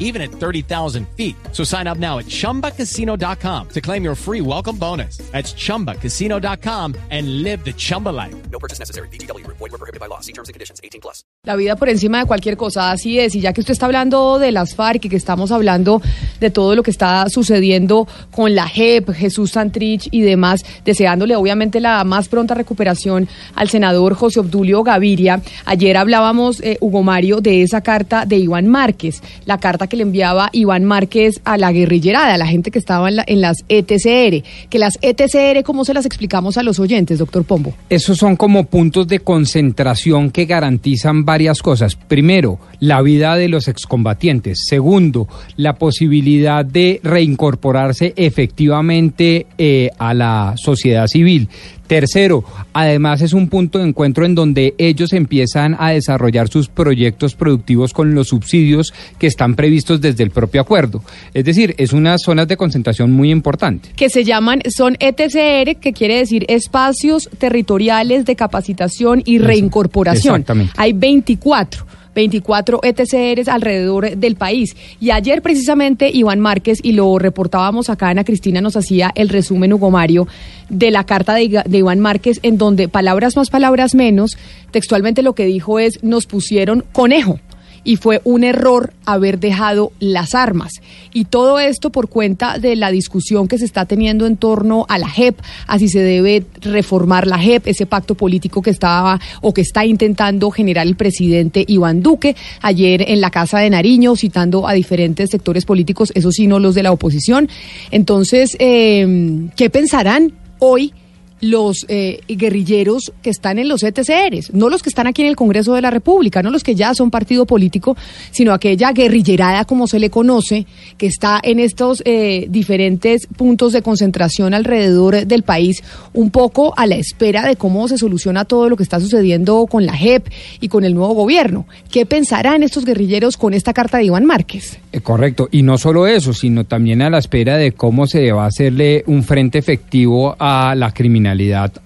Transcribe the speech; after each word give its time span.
even 0.00 0.20
at 0.20 0.32
30,000 0.32 1.06
feet. 1.16 1.36
So 1.52 1.62
sign 1.62 1.86
up 1.86 1.98
now 1.98 2.18
at 2.18 2.26
chumbacasino.com 2.26 3.68
to 3.68 3.80
claim 3.80 4.02
your 4.02 4.16
free 4.16 4.40
welcome 4.40 4.76
bonus. 4.76 5.18
That's 5.30 5.54
chumbacasino.com 5.54 6.96
and 7.10 7.42
live 7.44 7.64
the 7.64 7.72
Chumba 7.72 8.08
life. 8.08 8.34
No 8.50 8.58
purchase 8.58 8.80
necessary. 8.80 9.08
BGW. 9.08 9.46
Void 9.46 9.60
were 9.60 9.78
prohibited 9.78 10.00
by 10.00 10.06
law. 10.06 10.20
See 10.20 10.32
terms 10.32 10.48
and 10.48 10.54
conditions. 10.54 10.80
18 10.82 11.00
plus. 11.00 11.22
La 11.44 11.56
vida 11.56 11.76
por 11.76 11.88
encima 11.88 12.18
de 12.18 12.26
cualquier 12.26 12.58
cosa, 12.58 12.90
así 12.90 13.18
es. 13.18 13.34
Y 13.34 13.40
ya 13.40 13.54
que 13.54 13.60
usted 13.62 13.72
está 13.72 13.86
hablando 13.86 14.38
de 14.38 14.52
las 14.52 14.74
FARC 14.74 15.06
y 15.06 15.08
que 15.08 15.16
estamos 15.16 15.50
hablando 15.52 16.02
de 16.38 16.50
todo 16.50 16.74
lo 16.74 16.82
que 16.82 16.90
está 16.90 17.28
sucediendo 17.30 18.06
con 18.30 18.54
la 18.54 18.68
JEP, 18.68 19.10
Jesús 19.12 19.52
Santrich 19.52 20.08
y 20.10 20.20
demás, 20.20 20.64
deseándole 20.84 21.36
obviamente 21.36 21.80
la 21.80 22.04
más 22.04 22.28
pronta 22.28 22.54
recuperación 22.54 23.28
al 23.54 23.70
senador 23.70 24.14
José 24.14 24.40
Obdulio 24.40 24.82
Gaviria. 24.82 25.40
Ayer 25.64 25.96
hablábamos, 25.96 26.60
eh, 26.60 26.76
Hugo 26.80 27.02
Mario, 27.02 27.40
de 27.40 27.62
esa 27.62 27.80
carta 27.80 28.26
de 28.26 28.36
Iván 28.36 28.66
Márquez, 28.66 29.22
la 29.46 29.58
carta 29.58 29.86
que 29.90 29.98
le 29.98 30.04
enviaba 30.04 30.48
Iván 30.54 30.84
Márquez 30.84 31.42
a 31.44 31.58
la 31.58 31.70
guerrillerada, 31.72 32.32
a 32.32 32.38
la 32.38 32.46
gente 32.46 32.70
que 32.70 32.78
estaba 32.78 33.10
en, 33.10 33.16
la- 33.16 33.24
en 33.26 33.42
las 33.42 33.58
ETCR. 33.68 34.42
Que 34.70 34.78
las 34.78 34.98
ETCR, 35.02 35.62
¿cómo 35.64 35.84
se 35.84 35.92
las 35.92 36.06
explicamos 36.06 36.56
a 36.56 36.62
los 36.62 36.78
oyentes, 36.78 37.18
doctor 37.18 37.44
Pombo? 37.44 37.74
Esos 37.90 38.16
son 38.16 38.36
como 38.36 38.64
puntos 38.64 39.06
de 39.08 39.18
concentración 39.20 40.30
que 40.30 40.46
garantizan 40.46 41.26
varias 41.26 41.60
cosas. 41.60 41.94
Primero, 41.96 42.58
la 42.78 43.02
vida 43.02 43.36
de 43.36 43.48
los 43.48 43.68
excombatientes. 43.68 44.60
Segundo, 44.66 45.28
la 45.56 45.74
posibilidad 45.74 46.64
de 46.64 47.00
reincorporarse 47.02 48.14
efectivamente 48.16 49.46
eh, 49.58 49.90
a 49.98 50.14
la 50.14 50.54
sociedad 50.56 51.06
civil. 51.08 51.48
Tercero, 51.90 52.44
además 52.72 53.20
es 53.20 53.32
un 53.32 53.48
punto 53.48 53.80
de 53.80 53.88
encuentro 53.88 54.24
en 54.24 54.36
donde 54.36 54.74
ellos 54.78 55.12
empiezan 55.12 55.76
a 55.76 55.90
desarrollar 55.90 56.46
sus 56.46 56.68
proyectos 56.68 57.34
productivos 57.34 57.92
con 57.92 58.14
los 58.14 58.28
subsidios 58.28 58.94
que 59.18 59.26
están 59.26 59.56
previstos 59.56 60.00
desde 60.00 60.22
el 60.22 60.30
propio 60.30 60.60
acuerdo. 60.60 61.02
Es 61.34 61.44
decir, 61.44 61.74
es 61.78 61.92
unas 61.92 62.22
zonas 62.22 62.46
de 62.46 62.56
concentración 62.56 63.10
muy 63.10 63.32
importante. 63.32 63.88
que 63.96 64.08
se 64.08 64.22
llaman, 64.22 64.62
son 64.68 64.96
ETCR, 65.00 65.80
que 65.80 65.92
quiere 65.92 66.18
decir 66.18 66.44
Espacios 66.46 67.28
Territoriales 67.38 68.24
de 68.24 68.36
Capacitación 68.36 69.22
y 69.24 69.38
Reincorporación. 69.38 70.36
exactamente. 70.36 70.72
Hay 70.76 70.92
24. 70.92 71.86
24 72.14 72.80
ETCRs 72.82 73.48
alrededor 73.48 74.16
del 74.16 74.36
país. 74.36 74.76
Y 75.00 75.10
ayer 75.10 75.42
precisamente 75.42 76.10
Iván 76.12 76.40
Márquez, 76.40 76.78
y 76.82 76.92
lo 76.92 77.18
reportábamos 77.18 77.88
acá, 77.90 78.08
Ana 78.08 78.24
Cristina 78.24 78.60
nos 78.60 78.76
hacía 78.76 79.12
el 79.14 79.28
resumen, 79.28 79.72
Hugo 79.72 79.90
Mario, 79.90 80.26
de 80.70 80.90
la 80.90 81.04
carta 81.04 81.34
de, 81.34 81.62
de 81.66 81.78
Iván 81.78 82.00
Márquez, 82.00 82.40
en 82.42 82.56
donde 82.56 82.88
palabras 82.88 83.36
más, 83.36 83.50
palabras 83.50 83.94
menos, 83.94 84.38
textualmente 84.70 85.22
lo 85.22 85.34
que 85.34 85.44
dijo 85.44 85.78
es, 85.78 86.02
nos 86.02 86.26
pusieron 86.26 86.84
conejo 86.92 87.38
y 87.84 87.96
fue 87.96 88.20
un 88.24 88.44
error 88.44 88.92
haber 89.04 89.38
dejado 89.38 89.92
las 90.00 90.34
armas. 90.34 90.72
Y 91.12 91.24
todo 91.24 91.58
esto 91.58 91.90
por 91.90 92.08
cuenta 92.08 92.58
de 92.58 92.76
la 92.76 92.90
discusión 92.90 93.48
que 93.48 93.58
se 93.58 93.64
está 93.64 93.86
teniendo 93.86 94.26
en 94.26 94.36
torno 94.36 94.86
a 94.88 94.98
la 94.98 95.08
JEP, 95.08 95.38
a 95.66 95.78
si 95.78 95.88
se 95.88 96.00
debe 96.00 96.44
reformar 96.60 97.26
la 97.26 97.38
JEP, 97.38 97.66
ese 97.66 97.86
pacto 97.86 98.14
político 98.14 98.62
que 98.62 98.70
estaba 98.70 99.20
o 99.40 99.54
que 99.54 99.62
está 99.62 99.84
intentando 99.84 100.50
generar 100.50 100.86
el 100.86 100.96
presidente 100.96 101.64
Iván 101.66 102.02
Duque 102.02 102.36
ayer 102.60 103.04
en 103.08 103.20
la 103.20 103.30
Casa 103.30 103.58
de 103.60 103.70
Nariño, 103.70 104.16
citando 104.16 104.68
a 104.68 104.72
diferentes 104.72 105.30
sectores 105.30 105.64
políticos, 105.64 106.12
eso 106.14 106.30
sí, 106.30 106.46
no 106.46 106.58
los 106.58 106.74
de 106.74 106.82
la 106.82 106.92
oposición. 106.92 107.48
Entonces, 107.90 108.56
eh, 108.58 109.48
¿qué 109.56 109.70
pensarán 109.70 110.32
hoy? 110.60 110.94
Los 111.40 111.86
eh, 111.88 112.20
guerrilleros 112.28 113.12
que 113.22 113.30
están 113.30 113.58
en 113.58 113.68
los 113.68 113.82
ETCRs, 113.82 114.52
no 114.52 114.68
los 114.68 114.82
que 114.82 114.88
están 114.88 115.06
aquí 115.06 115.22
en 115.22 115.28
el 115.28 115.36
Congreso 115.36 115.74
de 115.74 115.80
la 115.80 115.90
República, 115.90 116.42
no 116.42 116.50
los 116.50 116.62
que 116.62 116.74
ya 116.74 116.94
son 116.94 117.10
partido 117.10 117.46
político, 117.46 117.96
sino 118.30 118.52
aquella 118.52 118.92
guerrillerada, 118.92 119.64
como 119.64 119.86
se 119.86 119.98
le 119.98 120.10
conoce, 120.10 120.66
que 120.98 121.06
está 121.06 121.40
en 121.42 121.58
estos 121.58 122.02
eh, 122.04 122.46
diferentes 122.50 123.26
puntos 123.26 123.72
de 123.72 123.82
concentración 123.82 124.54
alrededor 124.54 125.26
del 125.26 125.42
país, 125.42 125.82
un 126.12 126.30
poco 126.30 126.74
a 126.76 126.86
la 126.86 126.96
espera 126.96 127.46
de 127.46 127.56
cómo 127.56 127.88
se 127.88 127.98
soluciona 127.98 128.44
todo 128.44 128.68
lo 128.68 128.76
que 128.76 128.82
está 128.82 129.00
sucediendo 129.00 129.66
con 129.66 129.86
la 129.86 129.96
JEP 129.96 130.28
y 130.60 130.68
con 130.68 130.84
el 130.84 130.94
nuevo 130.94 131.14
gobierno. 131.14 131.66
¿Qué 131.90 132.06
pensarán 132.06 132.62
estos 132.62 132.84
guerrilleros 132.84 133.36
con 133.36 133.54
esta 133.54 133.72
carta 133.72 133.98
de 133.98 134.04
Iván 134.04 134.26
Márquez? 134.26 134.78
Eh, 134.92 135.00
Correcto, 135.00 135.48
y 135.50 135.62
no 135.62 135.78
solo 135.78 136.06
eso, 136.06 136.32
sino 136.32 136.64
también 136.64 137.02
a 137.02 137.10
la 137.10 137.18
espera 137.18 137.56
de 137.56 137.72
cómo 137.72 138.06
se 138.06 138.30
va 138.32 138.44
a 138.44 138.48
hacerle 138.48 139.04
un 139.06 139.22
frente 139.22 139.58
efectivo 139.58 140.36
a 140.38 140.74
la 140.74 140.92
criminalidad 140.92 141.29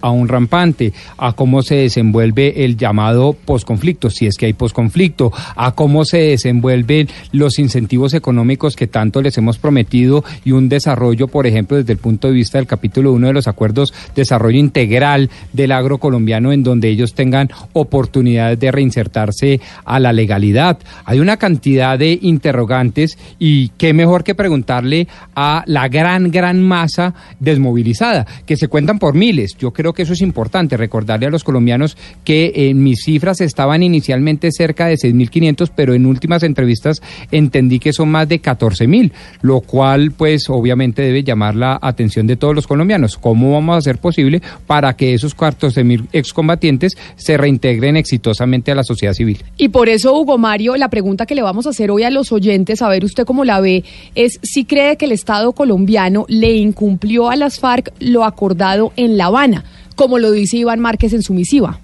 aún 0.00 0.28
rampante, 0.28 0.92
a 1.16 1.32
cómo 1.32 1.62
se 1.62 1.76
desenvuelve 1.76 2.64
el 2.64 2.76
llamado 2.76 3.32
posconflicto, 3.32 4.10
si 4.10 4.26
es 4.26 4.36
que 4.36 4.46
hay 4.46 4.52
posconflicto, 4.52 5.32
a 5.56 5.72
cómo 5.72 6.04
se 6.04 6.18
desenvuelven 6.18 7.08
los 7.32 7.58
incentivos 7.58 8.14
económicos 8.14 8.76
que 8.76 8.86
tanto 8.86 9.22
les 9.22 9.36
hemos 9.38 9.58
prometido 9.58 10.24
y 10.44 10.52
un 10.52 10.68
desarrollo, 10.68 11.28
por 11.28 11.46
ejemplo, 11.46 11.76
desde 11.76 11.92
el 11.92 11.98
punto 11.98 12.28
de 12.28 12.34
vista 12.34 12.58
del 12.58 12.66
capítulo 12.66 13.12
1 13.12 13.28
de 13.28 13.32
los 13.32 13.48
acuerdos, 13.48 13.92
desarrollo 14.14 14.58
integral 14.58 15.30
del 15.52 15.72
agro 15.72 15.98
colombiano 15.98 16.52
en 16.52 16.62
donde 16.62 16.88
ellos 16.88 17.14
tengan 17.14 17.50
oportunidades 17.72 18.58
de 18.58 18.70
reinsertarse 18.70 19.60
a 19.84 20.00
la 20.00 20.12
legalidad. 20.12 20.78
Hay 21.04 21.20
una 21.20 21.36
cantidad 21.36 21.98
de 21.98 22.18
interrogantes 22.20 23.18
y 23.38 23.68
qué 23.70 23.92
mejor 23.92 24.24
que 24.24 24.34
preguntarle 24.34 25.08
a 25.34 25.64
la 25.66 25.88
gran, 25.88 26.30
gran 26.30 26.62
masa 26.62 27.14
desmovilizada, 27.40 28.26
que 28.46 28.56
se 28.56 28.68
cuentan 28.68 28.98
por 28.98 29.14
Yo 29.58 29.72
creo 29.72 29.92
que 29.92 30.02
eso 30.02 30.12
es 30.12 30.22
importante, 30.22 30.76
recordarle 30.76 31.26
a 31.26 31.30
los 31.30 31.44
colombianos 31.44 31.96
que 32.24 32.52
en 32.54 32.82
mis 32.82 33.02
cifras 33.04 33.40
estaban 33.40 33.82
inicialmente 33.82 34.50
cerca 34.52 34.86
de 34.86 34.94
6.500, 34.94 35.70
pero 35.74 35.94
en 35.94 36.06
últimas 36.06 36.42
entrevistas 36.42 37.02
entendí 37.30 37.78
que 37.78 37.92
son 37.92 38.10
más 38.10 38.28
de 38.28 38.40
14.000, 38.40 39.12
lo 39.42 39.60
cual 39.60 40.12
pues 40.12 40.48
obviamente 40.48 41.02
debe 41.02 41.22
llamar 41.22 41.56
la 41.56 41.78
atención 41.80 42.26
de 42.26 42.36
todos 42.36 42.54
los 42.54 42.66
colombianos. 42.66 43.16
¿Cómo 43.18 43.52
vamos 43.52 43.74
a 43.74 43.78
hacer 43.78 43.98
posible 43.98 44.42
para 44.66 44.94
que 44.94 45.14
esos 45.14 45.36
14.000 45.36 46.08
excombatientes 46.12 46.96
se 47.16 47.36
reintegren 47.36 47.96
exitosamente 47.96 48.72
a 48.72 48.74
la 48.74 48.84
sociedad 48.84 49.12
civil? 49.12 49.42
Y 49.56 49.68
por 49.68 49.88
eso, 49.88 50.16
Hugo 50.18 50.38
Mario, 50.38 50.76
la 50.76 50.88
pregunta 50.88 51.26
que 51.26 51.34
le 51.34 51.42
vamos 51.42 51.66
a 51.66 51.70
hacer 51.70 51.90
hoy 51.90 52.04
a 52.04 52.10
los 52.10 52.32
oyentes, 52.32 52.82
a 52.82 52.88
ver 52.88 53.04
usted 53.04 53.24
cómo 53.24 53.44
la 53.44 53.60
ve, 53.60 53.84
es 54.14 54.38
si 54.42 54.64
cree 54.64 54.96
que 54.96 55.06
el 55.06 55.12
Estado 55.12 55.52
colombiano 55.52 56.24
le 56.28 56.52
incumplió 56.52 57.30
a 57.30 57.36
las 57.36 57.58
FARC 57.58 57.92
lo 58.00 58.24
acordado 58.24 58.92
en 58.96 59.16
La 59.16 59.23
Habana, 59.24 59.64
como 59.96 60.18
lo 60.18 60.30
dice 60.30 60.58
Iván 60.58 60.80
Márquez 60.80 61.12
en 61.12 61.22
su 61.22 61.34
misiva. 61.34 61.80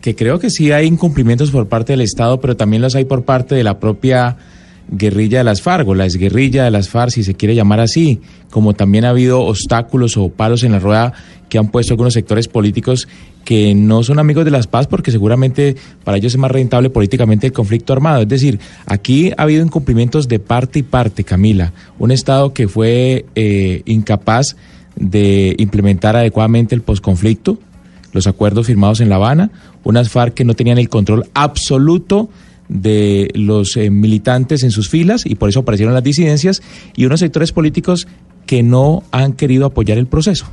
que 0.00 0.14
creo 0.14 0.38
que 0.38 0.48
sí 0.48 0.70
hay 0.70 0.86
incumplimientos 0.86 1.50
por 1.50 1.68
parte 1.68 1.92
del 1.92 2.02
Estado, 2.02 2.40
pero 2.40 2.56
también 2.56 2.82
los 2.82 2.94
hay 2.94 3.04
por 3.04 3.24
parte 3.24 3.54
de 3.54 3.64
la 3.64 3.80
propia 3.80 4.36
guerrilla 4.90 5.38
de 5.38 5.44
las 5.44 5.60
FARC 5.62 5.86
o 5.88 5.94
la 5.94 6.04
exguerrilla 6.04 6.64
de 6.64 6.70
las 6.70 6.88
FARC, 6.88 7.10
si 7.10 7.22
se 7.22 7.34
quiere 7.34 7.54
llamar 7.54 7.80
así, 7.80 8.20
como 8.50 8.74
también 8.74 9.04
ha 9.04 9.10
habido 9.10 9.40
obstáculos 9.40 10.16
o 10.16 10.30
palos 10.30 10.62
en 10.62 10.72
la 10.72 10.78
rueda 10.78 11.12
que 11.48 11.58
han 11.58 11.68
puesto 11.68 11.94
algunos 11.94 12.14
sectores 12.14 12.48
políticos 12.48 13.08
que 13.44 13.74
no 13.74 14.02
son 14.02 14.18
amigos 14.18 14.44
de 14.44 14.50
las 14.50 14.66
paz 14.66 14.86
porque 14.86 15.10
seguramente 15.10 15.76
para 16.04 16.18
ellos 16.18 16.34
es 16.34 16.38
más 16.38 16.50
rentable 16.50 16.90
políticamente 16.90 17.46
el 17.46 17.52
conflicto 17.52 17.92
armado. 17.92 18.22
Es 18.22 18.28
decir, 18.28 18.60
aquí 18.86 19.32
ha 19.36 19.42
habido 19.42 19.64
incumplimientos 19.64 20.28
de 20.28 20.38
parte 20.38 20.80
y 20.80 20.82
parte, 20.82 21.24
Camila. 21.24 21.72
Un 21.98 22.10
Estado 22.10 22.52
que 22.52 22.68
fue 22.68 23.24
eh, 23.34 23.82
incapaz 23.86 24.56
de 24.98 25.54
implementar 25.58 26.16
adecuadamente 26.16 26.74
el 26.74 26.82
posconflicto, 26.82 27.58
los 28.12 28.26
acuerdos 28.26 28.66
firmados 28.66 29.00
en 29.00 29.08
La 29.08 29.14
Habana, 29.16 29.50
unas 29.84 30.10
FARC 30.10 30.34
que 30.34 30.44
no 30.44 30.54
tenían 30.54 30.78
el 30.78 30.88
control 30.88 31.26
absoluto 31.34 32.28
de 32.68 33.30
los 33.34 33.76
eh, 33.76 33.90
militantes 33.90 34.62
en 34.62 34.70
sus 34.70 34.88
filas 34.90 35.24
y 35.24 35.34
por 35.36 35.48
eso 35.48 35.60
aparecieron 35.60 35.94
las 35.94 36.04
disidencias 36.04 36.60
y 36.96 37.06
unos 37.06 37.20
sectores 37.20 37.52
políticos 37.52 38.06
que 38.46 38.62
no 38.62 39.04
han 39.10 39.32
querido 39.34 39.66
apoyar 39.66 39.98
el 39.98 40.06
proceso. 40.06 40.46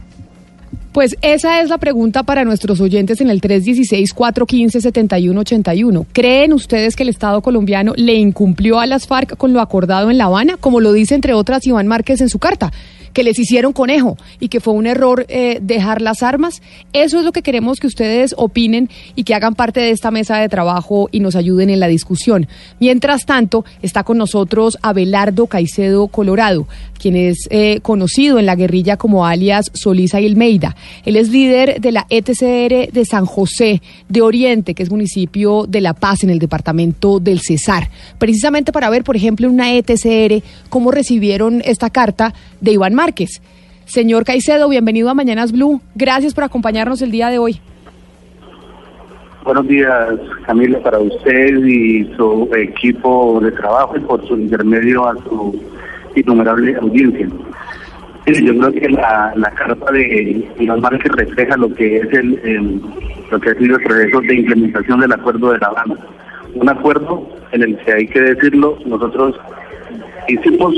Pues 0.91 1.15
esa 1.21 1.61
es 1.61 1.69
la 1.69 1.77
pregunta 1.77 2.23
para 2.23 2.43
nuestros 2.45 2.79
oyentes 2.79 3.19
en 3.19 3.29
el 3.29 3.41
316-415-7181. 3.41 6.05
¿Creen 6.13 6.53
ustedes 6.53 6.95
que 6.95 7.03
el 7.03 7.09
Estado 7.09 7.41
colombiano 7.41 7.91
le 7.97 8.13
incumplió 8.13 8.79
a 8.79 8.85
las 8.85 9.05
FARC 9.05 9.35
con 9.35 9.51
lo 9.51 9.59
acordado 9.59 10.09
en 10.09 10.17
La 10.17 10.23
Habana, 10.25 10.55
como 10.57 10.79
lo 10.79 10.93
dice 10.93 11.15
entre 11.15 11.33
otras 11.33 11.67
Iván 11.67 11.87
Márquez 11.87 12.21
en 12.21 12.29
su 12.29 12.39
carta? 12.39 12.71
Que 13.15 13.23
les 13.23 13.39
hicieron 13.39 13.71
conejo 13.71 14.17
y 14.41 14.49
que 14.49 14.59
fue 14.59 14.73
un 14.73 14.85
error 14.85 15.25
eh, 15.29 15.59
dejar 15.61 16.01
las 16.01 16.21
armas. 16.21 16.61
Eso 16.91 17.17
es 17.17 17.23
lo 17.23 17.31
que 17.31 17.41
queremos 17.41 17.79
que 17.79 17.87
ustedes 17.87 18.35
opinen 18.37 18.89
y 19.15 19.23
que 19.23 19.33
hagan 19.33 19.55
parte 19.55 19.79
de 19.79 19.91
esta 19.91 20.11
mesa 20.11 20.37
de 20.37 20.49
trabajo 20.49 21.07
y 21.13 21.21
nos 21.21 21.37
ayuden 21.37 21.69
en 21.69 21.79
la 21.79 21.87
discusión. 21.87 22.47
Mientras 22.81 23.25
tanto, 23.25 23.63
está 23.81 24.03
con 24.03 24.17
nosotros 24.17 24.77
Abelardo 24.81 25.47
Caicedo 25.47 26.07
Colorado, 26.07 26.67
quien 26.99 27.15
es 27.15 27.47
eh, 27.51 27.79
conocido 27.81 28.37
en 28.37 28.45
la 28.45 28.55
guerrilla 28.55 28.97
como 28.97 29.25
alias 29.25 29.71
Solisa 29.73 30.19
y 30.19 30.25
Elmeida. 30.25 30.75
Él 31.05 31.15
es 31.15 31.29
líder 31.29 31.79
de 31.79 31.93
la 31.93 32.05
ETCR 32.09 32.91
de 32.91 33.05
San 33.05 33.25
José 33.25 33.81
de 34.09 34.21
Oriente, 34.21 34.73
que 34.73 34.83
es 34.83 34.91
municipio 34.91 35.67
de 35.67 35.79
La 35.79 35.93
Paz 35.93 36.25
en 36.25 36.31
el 36.31 36.39
departamento 36.39 37.21
del 37.21 37.39
Cesar. 37.39 37.89
Precisamente 38.17 38.73
para 38.73 38.89
ver, 38.89 39.05
por 39.05 39.15
ejemplo, 39.15 39.47
en 39.47 39.53
una 39.53 39.73
ETCR 39.73 40.43
cómo 40.67 40.91
recibieron 40.91 41.61
esta 41.63 41.89
carta 41.89 42.33
de 42.59 42.73
Iván 42.73 42.93
Márquez. 43.05 43.39
Señor 43.85 44.23
Caicedo, 44.25 44.67
bienvenido 44.67 45.11
a 45.11 45.13
Mañanas 45.13 45.51
Blue. 45.51 45.79
Gracias 45.93 46.33
por 46.33 46.43
acompañarnos 46.43 47.03
el 47.03 47.11
día 47.11 47.29
de 47.29 47.37
hoy. 47.37 47.61
Buenos 49.43 49.67
días, 49.67 50.09
Camila, 50.47 50.79
para 50.79 50.97
usted 50.97 51.55
y 51.63 52.11
su 52.15 52.49
equipo 52.57 53.39
de 53.43 53.51
trabajo 53.51 53.95
y 53.95 53.99
por 53.99 54.27
su 54.27 54.35
intermedio 54.35 55.07
a 55.07 55.13
su 55.17 55.55
innumerable 56.15 56.75
audiencia. 56.81 57.27
Yo 58.25 58.57
creo 58.57 58.71
que 58.71 58.89
la, 58.89 59.53
carta 59.55 59.91
de 59.91 60.49
Iván 60.57 60.81
Márquez 60.81 61.11
refleja 61.11 61.55
lo 61.57 61.71
que 61.75 61.97
es 61.97 62.11
el, 62.11 62.39
el, 62.43 62.81
lo 63.29 63.39
que 63.39 63.51
ha 63.51 63.53
sido 63.53 63.77
el 63.77 63.83
proceso 63.83 64.19
de 64.21 64.33
implementación 64.33 64.99
del 64.99 65.13
acuerdo 65.13 65.51
de 65.51 65.59
La 65.59 65.67
Habana. 65.67 65.95
Un 66.55 66.69
acuerdo 66.69 67.29
en 67.51 67.61
el 67.61 67.77
que 67.77 67.93
hay 67.93 68.07
que 68.07 68.19
decirlo, 68.19 68.79
nosotros 68.83 69.35
hicimos 70.27 70.73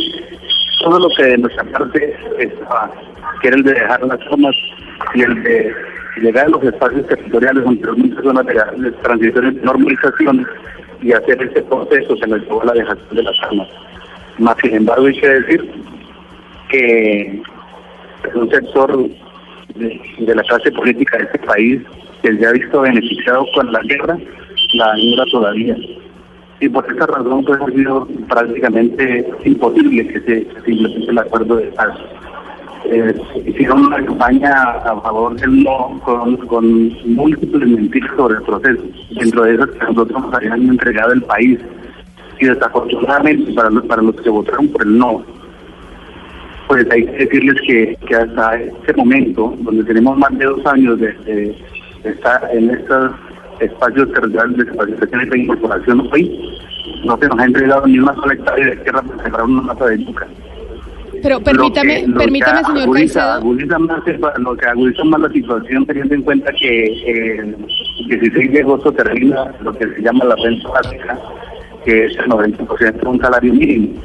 todo 0.87 0.99
lo 0.99 1.09
que 1.09 1.23
de 1.23 1.37
nuestra 1.37 1.65
parte 1.65 2.15
estaba, 2.39 2.89
que 3.41 3.49
era 3.49 3.57
el 3.57 3.63
de 3.63 3.73
dejar 3.73 4.01
las 4.03 4.21
armas 4.31 4.55
y 5.15 5.21
el 5.21 5.43
de 5.43 5.75
llegar 6.21 6.45
a 6.45 6.49
los 6.49 6.63
espacios 6.63 7.05
territoriales 7.07 7.63
donde 7.65 7.91
muchas 7.91 8.23
zonas 8.23 8.45
de 8.45 8.91
transición 9.03 9.55
de 9.55 9.61
normalización 9.63 10.47
y 11.01 11.11
hacer 11.11 11.43
ese 11.43 11.61
proceso 11.63 12.15
se 12.15 12.27
nos 12.27 12.39
llevó 12.39 12.63
la 12.63 12.71
dejación 12.71 13.15
de 13.15 13.23
las 13.23 13.35
armas. 13.43 13.67
Más 14.37 14.55
sin 14.61 14.75
embargo 14.75 15.07
hay 15.07 15.19
que 15.19 15.27
decir 15.27 15.71
que 16.69 17.41
es 18.29 18.35
un 18.35 18.49
sector 18.49 19.09
de, 19.75 20.35
la 20.35 20.43
clase 20.43 20.71
política 20.71 21.17
de 21.17 21.23
este 21.25 21.39
país 21.39 21.81
que 22.21 22.37
se 22.37 22.47
ha 22.47 22.51
visto 22.53 22.81
beneficiado 22.81 23.45
con 23.53 23.73
la 23.73 23.81
guerra, 23.81 24.17
la 24.73 24.97
ignora 24.97 25.25
todavía. 25.31 25.75
Y 26.59 26.69
por 26.69 26.85
esa 26.91 27.05
razón 27.05 27.45
pues, 27.45 27.61
ha 27.61 27.65
sido 27.67 28.07
prácticamente 28.27 29.29
imposible 29.45 30.07
que 30.07 30.19
se, 30.21 30.47
se 30.63 30.71
el 30.71 31.17
acuerdo 31.17 31.57
de 31.57 31.67
paz. 31.67 31.97
Eh, 32.85 33.13
hicieron 33.45 33.87
una 33.87 34.03
campaña 34.03 34.53
a 34.53 35.01
favor 35.01 35.35
del 35.39 35.63
no 35.63 35.99
con, 36.03 36.37
múltiples 37.05 37.67
mentiras 37.67 38.11
sobre 38.15 38.37
el 38.37 38.43
proceso. 38.43 38.83
Dentro 39.19 39.43
de 39.43 39.55
esas 39.55 39.69
que 39.71 39.85
nosotros 39.85 40.21
nos 40.21 40.33
habían 40.33 40.61
entregado 40.69 41.13
el 41.13 41.21
país. 41.23 41.59
Y 42.39 42.45
desafortunadamente 42.45 43.51
para 43.53 43.69
los, 43.69 43.85
para 43.85 44.01
los 44.01 44.15
que 44.21 44.29
votaron 44.29 44.67
por 44.69 44.83
el 44.83 44.97
no, 44.97 45.23
pues 46.67 46.85
hay 46.91 47.05
que 47.05 47.25
decirles 47.25 47.61
que, 47.65 47.97
que 48.07 48.15
hasta 48.15 48.61
este 48.61 48.93
momento, 48.93 49.53
donde 49.59 49.83
tenemos 49.85 50.17
más 50.17 50.37
de 50.37 50.45
dos 50.45 50.65
años 50.65 50.99
de, 50.99 51.55
estar 52.03 52.47
en 52.53 52.69
estos 52.69 53.11
espacios 53.59 54.11
territoriales 54.11 54.57
de 54.57 54.65
capacitación 54.67 55.21
y 55.21 55.29
de 55.29 55.39
incorporación 55.39 56.09
hoy, 56.11 56.49
no 57.05 57.17
se 57.17 57.27
nos 57.27 57.39
ha 57.39 57.45
entregado 57.45 57.87
ni 57.87 57.99
una 57.99 58.15
sola 58.15 58.33
hectárea 58.33 58.65
de 58.67 58.75
tierra 58.77 59.01
para 59.01 59.23
sembrar 59.23 59.45
una 59.45 59.61
mata 59.61 59.85
de 59.87 60.03
yuca. 60.03 60.27
Pero 61.23 61.39
permítame, 61.41 62.01
Lo 62.01 62.05
que- 62.05 62.07
lo 62.11 62.17
permítame, 62.19 62.59
que 62.59 62.65
señor 62.65 62.81
agudiza, 62.83 63.19
Caicedo. 63.19 63.33
agudiza 63.33 63.79
más, 63.79 64.01
lo 64.37 64.55
que 64.55 64.65
agudiza 64.67 65.03
más 65.05 65.21
la 65.21 65.29
situación 65.29 65.85
teniendo 65.85 66.13
en 66.15 66.21
cuenta 66.21 66.51
que 66.53 66.83
eh, 66.85 67.39
el 67.39 67.55
16 68.07 68.51
de 68.51 68.61
agosto 68.61 68.91
termina 68.91 69.51
lo 69.61 69.73
que 69.73 69.87
se 69.87 70.01
llama 70.01 70.25
la 70.25 70.35
renta 70.35 70.69
básica, 70.69 71.17
que 71.85 72.05
es 72.05 72.17
el 72.17 72.25
90% 72.27 73.01
de 73.01 73.07
un 73.07 73.19
salario 73.19 73.53
mínimo. 73.53 73.99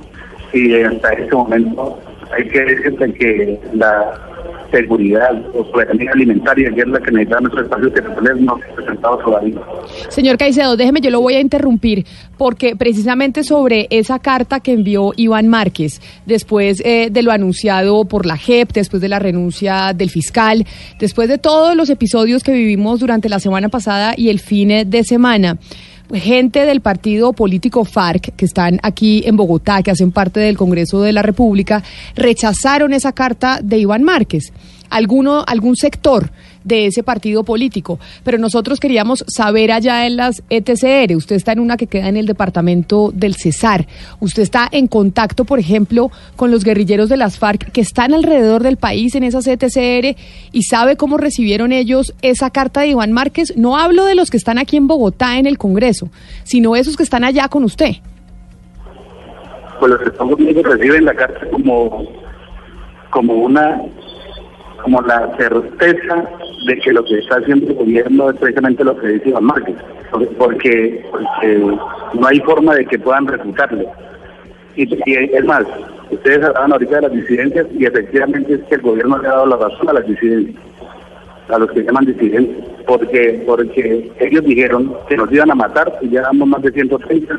Y 0.54 0.74
hasta 0.82 1.12
este 1.12 1.34
momento 1.34 1.98
hay 2.34 2.48
que 2.48 2.60
decirte 2.62 3.12
que 3.14 3.60
la 3.74 4.12
seguridad 4.72 5.30
o 5.54 5.64
soberanía 5.70 6.10
alimentaria, 6.12 6.70
que 6.74 6.80
es 6.80 6.88
la 6.88 6.98
que 6.98 7.12
necesita 7.12 7.40
nuestro 7.40 7.62
espacio 7.62 7.92
territorial, 7.92 8.44
no 8.44 8.58
presentado 8.74 9.18
todavía. 9.18 9.60
Señor 10.08 10.38
Caicedo, 10.38 10.76
déjeme, 10.76 11.00
yo 11.00 11.10
lo 11.10 11.20
voy 11.20 11.34
a 11.34 11.40
interrumpir 11.40 12.04
porque 12.38 12.74
precisamente 12.74 13.44
sobre 13.44 13.86
esa 13.90 14.18
carta 14.18 14.60
que 14.60 14.72
envió 14.72 15.12
Iván 15.16 15.48
Márquez, 15.48 16.00
después 16.26 16.82
eh, 16.84 17.08
de 17.10 17.22
lo 17.22 17.30
anunciado 17.30 18.04
por 18.06 18.26
la 18.26 18.36
JEP, 18.36 18.72
después 18.72 19.00
de 19.00 19.08
la 19.08 19.18
renuncia 19.18 19.92
del 19.94 20.10
fiscal, 20.10 20.66
después 20.98 21.28
de 21.28 21.38
todos 21.38 21.76
los 21.76 21.90
episodios 21.90 22.42
que 22.42 22.52
vivimos 22.52 23.00
durante 23.00 23.28
la 23.28 23.38
semana 23.38 23.68
pasada 23.68 24.14
y 24.16 24.30
el 24.30 24.40
fin 24.40 24.62
de 24.86 25.04
semana, 25.04 25.58
gente 26.12 26.64
del 26.66 26.80
partido 26.80 27.32
político 27.32 27.84
FARC 27.84 28.34
que 28.36 28.44
están 28.44 28.78
aquí 28.82 29.22
en 29.26 29.36
Bogotá, 29.36 29.82
que 29.82 29.90
hacen 29.90 30.12
parte 30.12 30.40
del 30.40 30.56
Congreso 30.56 31.00
de 31.00 31.12
la 31.12 31.22
República, 31.22 31.82
rechazaron 32.14 32.92
esa 32.92 33.12
carta 33.12 33.60
de 33.62 33.78
Iván 33.78 34.02
Márquez. 34.02 34.52
Alguno, 34.90 35.44
algún 35.46 35.76
sector 35.76 36.30
de 36.64 36.86
ese 36.86 37.02
partido 37.02 37.44
político, 37.44 37.98
pero 38.24 38.38
nosotros 38.38 38.80
queríamos 38.80 39.24
saber 39.28 39.72
allá 39.72 40.06
en 40.06 40.16
las 40.16 40.42
ETCR, 40.50 41.16
usted 41.16 41.36
está 41.36 41.52
en 41.52 41.60
una 41.60 41.76
que 41.76 41.86
queda 41.86 42.08
en 42.08 42.16
el 42.16 42.26
departamento 42.26 43.10
del 43.12 43.34
Cesar, 43.34 43.86
usted 44.20 44.42
está 44.42 44.68
en 44.70 44.86
contacto, 44.86 45.44
por 45.44 45.58
ejemplo, 45.58 46.10
con 46.36 46.50
los 46.50 46.64
guerrilleros 46.64 47.08
de 47.08 47.16
las 47.16 47.38
FARC 47.38 47.72
que 47.72 47.80
están 47.80 48.14
alrededor 48.14 48.62
del 48.62 48.76
país 48.76 49.14
en 49.14 49.24
esas 49.24 49.46
ETCR 49.46 50.16
y 50.52 50.62
sabe 50.62 50.96
cómo 50.96 51.18
recibieron 51.18 51.72
ellos 51.72 52.14
esa 52.22 52.50
carta 52.50 52.80
de 52.80 52.88
Iván 52.88 53.12
Márquez. 53.12 53.54
No 53.56 53.76
hablo 53.76 54.04
de 54.04 54.14
los 54.14 54.30
que 54.30 54.36
están 54.36 54.58
aquí 54.58 54.76
en 54.76 54.86
Bogotá 54.86 55.38
en 55.38 55.46
el 55.46 55.58
Congreso, 55.58 56.08
sino 56.44 56.76
esos 56.76 56.96
que 56.96 57.02
están 57.02 57.24
allá 57.24 57.48
con 57.48 57.64
usted. 57.64 57.96
pues 59.78 59.92
los 59.92 60.02
Estados 60.02 60.32
Unidos 60.34 60.62
reciben 60.64 61.04
la 61.04 61.14
carta 61.14 61.46
como 61.50 62.06
como 63.10 63.34
una 63.34 63.80
como 64.82 65.00
la 65.02 65.34
certeza 65.36 66.24
de 66.66 66.78
que 66.78 66.92
lo 66.92 67.04
que 67.04 67.18
está 67.18 67.36
haciendo 67.36 67.68
el 67.68 67.74
gobierno 67.74 68.30
es 68.30 68.36
precisamente 68.36 68.84
lo 68.84 68.96
que 68.98 69.08
dice 69.08 69.30
Iván 69.30 69.44
Márquez, 69.44 69.76
porque, 70.38 71.04
porque 71.10 71.58
no 72.14 72.26
hay 72.26 72.40
forma 72.40 72.74
de 72.74 72.84
que 72.86 72.98
puedan 72.98 73.26
refutarlo. 73.26 73.84
Y, 74.76 74.88
es 75.12 75.44
más, 75.44 75.64
ustedes 76.10 76.44
hablaban 76.44 76.72
ahorita 76.72 76.96
de 76.96 77.02
las 77.02 77.12
disidencias 77.12 77.66
y 77.78 77.84
efectivamente 77.84 78.54
es 78.54 78.62
que 78.64 78.76
el 78.76 78.82
gobierno 78.82 79.18
le 79.18 79.28
ha 79.28 79.32
dado 79.32 79.46
la 79.46 79.56
razón 79.56 79.88
a 79.88 79.92
las 79.94 80.06
disidencias, 80.06 80.56
a 81.48 81.58
los 81.58 81.70
que 81.72 81.82
llaman 81.82 82.06
disidentes, 82.06 82.64
porque, 82.86 83.42
porque 83.46 84.10
ellos 84.20 84.44
dijeron 84.44 84.94
que 85.08 85.16
nos 85.16 85.30
iban 85.32 85.50
a 85.50 85.54
matar 85.54 85.98
y 86.00 86.10
ya 86.10 86.22
damos 86.22 86.48
más 86.48 86.62
de 86.62 86.72
130, 86.72 87.38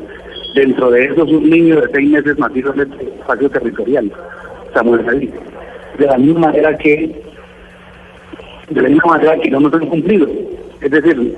dentro 0.54 0.90
de 0.90 1.06
esos 1.06 1.28
un 1.28 1.50
niño 1.50 1.80
de 1.80 1.88
seis 1.92 2.10
meses 2.10 2.38
nacido 2.38 2.72
en 2.74 2.80
el 2.80 2.92
espacio 3.18 3.50
territorial, 3.50 4.12
Samuel 4.72 5.04
David. 5.04 5.30
De 5.98 6.06
la 6.06 6.18
misma 6.18 6.40
manera 6.40 6.76
que 6.78 7.33
de 8.70 8.82
la 8.82 8.88
misma 8.88 9.12
manera 9.12 9.38
que 9.38 9.50
no 9.50 9.60
nos 9.60 9.74
han 9.74 9.86
cumplido. 9.86 10.26
Es 10.80 10.90
decir, 10.90 11.36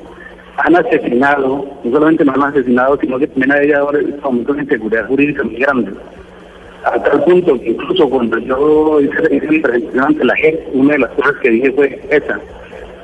han 0.58 0.76
asesinado, 0.76 1.67
no 1.84 1.90
solamente 1.90 2.25
no 2.25 2.32
han 2.32 2.43
asesinado, 2.43 2.99
sino 3.00 3.19
que 3.19 3.26
también 3.26 3.52
hay 3.52 3.73
ahora 3.73 3.99
en 3.99 4.21
momento 4.21 4.52
una 4.52 4.62
inseguridad 4.62 5.06
jurídica 5.06 5.42
muy 5.45 5.56
grande. 5.56 5.92
A 6.85 7.02
tal 7.02 7.25
punto 7.25 7.61
que 7.61 7.71
incluso 7.71 8.09
cuando 8.09 8.38
yo 8.38 9.00
hice, 9.00 9.40
mi 9.49 9.59
presentación 9.59 10.04
ante 10.04 10.25
la 10.25 10.37
JEP, 10.37 10.68
una 10.75 10.92
de 10.92 10.99
las 11.00 11.11
cosas 11.11 11.35
que 11.42 11.50
dije 11.50 11.73
fue 11.73 12.00
esa, 12.11 12.40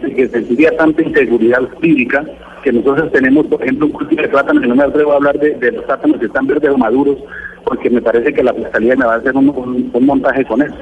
de 0.03 0.15
que 0.15 0.29
sentiría 0.29 0.77
tanta 0.77 1.03
inseguridad 1.03 1.63
jurídica 1.75 2.25
que 2.63 2.73
nosotros 2.73 3.11
tenemos, 3.11 3.47
por 3.47 3.61
ejemplo, 3.61 3.87
un 3.87 3.93
cultivo 3.93 4.23
de 4.23 4.29
plátanos, 4.29 4.65
y 4.65 4.69
no 4.69 4.77
me 4.77 4.85
atrevo 4.85 5.13
a 5.13 5.17
hablar 5.17 5.37
de, 5.41 5.55
de 5.55 5.73
los 5.73 5.85
plátanos 5.85 6.21
que 6.21 6.27
están 6.27 6.47
verdes 6.47 6.71
o 6.71 6.79
maduros, 6.79 7.19
porque 7.65 7.91
me 7.91 8.01
parece 8.01 8.33
que 8.33 8.43
la 8.45 8.55
fiscalía 8.55 8.95
me 8.95 9.05
va 9.05 9.15
a 9.15 9.17
hacer 9.17 9.35
un 9.35 9.91
montaje 10.07 10.45
con 10.45 10.63
eso. 10.63 10.77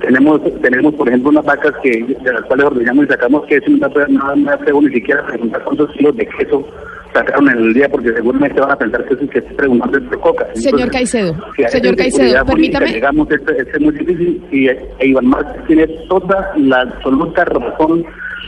Tenemos, 0.00 0.40
tenemos 0.60 0.94
por 0.94 1.08
ejemplo, 1.08 1.30
unas 1.30 1.44
vacas 1.44 1.72
que 1.82 1.90
de 2.22 2.32
las 2.32 2.42
cuales 2.44 2.66
ordeñamos 2.66 3.04
y 3.06 3.08
sacamos 3.08 3.46
queso, 3.46 3.70
no 3.70 3.88
me 3.88 4.14
no 4.14 4.36
me 4.36 4.50
atrevo 4.52 4.82
ni 4.82 4.92
siquiera 4.92 5.22
a 5.22 5.26
preguntar 5.26 5.62
cuántos 5.64 5.90
kilos 5.92 6.16
de 6.16 6.26
queso 6.26 6.66
sacaron 7.14 7.48
en 7.48 7.58
el 7.58 7.72
día, 7.74 7.88
porque 7.88 8.12
seguramente 8.12 8.60
van 8.60 8.70
a 8.72 8.76
pensar 8.76 9.04
que 9.06 9.14
es 9.14 9.30
que 9.30 9.38
estoy 9.38 9.56
preguntando 9.56 9.98
por 10.10 10.20
coca. 10.20 10.46
Señor 10.54 10.90
Caicedo, 10.90 11.34
si 11.56 11.64
señor 11.64 11.96
Caicedo, 11.96 12.44
permítame- 12.44 12.92
Llegamos, 12.92 13.30
esto, 13.30 13.52
esto 13.52 13.76
es 13.76 13.80
muy 13.80 13.92
difícil 13.94 14.42
y 14.52 14.68
e 14.68 14.78
Iván 15.00 15.26
Márquez 15.26 15.64
tiene 15.66 15.86
toda 16.08 16.52
la 16.58 16.80
absoluta 16.82 17.44
razón 17.46 18.04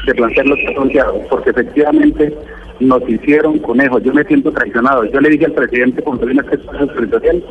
de 0.06 0.14
plantear 0.14 0.46
lo 0.46 0.54
que 0.56 0.66
ha 0.68 0.74
planteado, 0.74 1.22
porque 1.30 1.50
efectivamente 1.50 2.34
nos 2.80 3.08
hicieron 3.08 3.58
conejos. 3.60 4.02
Yo 4.04 4.12
me 4.12 4.22
siento 4.24 4.52
traicionado. 4.52 5.04
Yo 5.06 5.20
le 5.20 5.30
dije 5.30 5.46
al 5.46 5.52
presidente 5.52 6.02
cuando 6.02 6.26
vino 6.26 6.40
a 6.40 6.44
este 6.44 6.56
espacio 6.56 6.86
territorial 6.88 7.42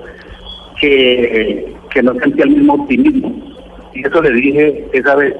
que, 0.80 1.74
que 1.92 2.04
no 2.04 2.14
sentía 2.16 2.46
el 2.46 2.52
mismo 2.52 2.74
optimismo. 2.76 3.57
Y 3.94 4.06
eso 4.06 4.22
le 4.22 4.32
dije 4.32 4.86
esa 4.94 5.16
vez. 5.16 5.36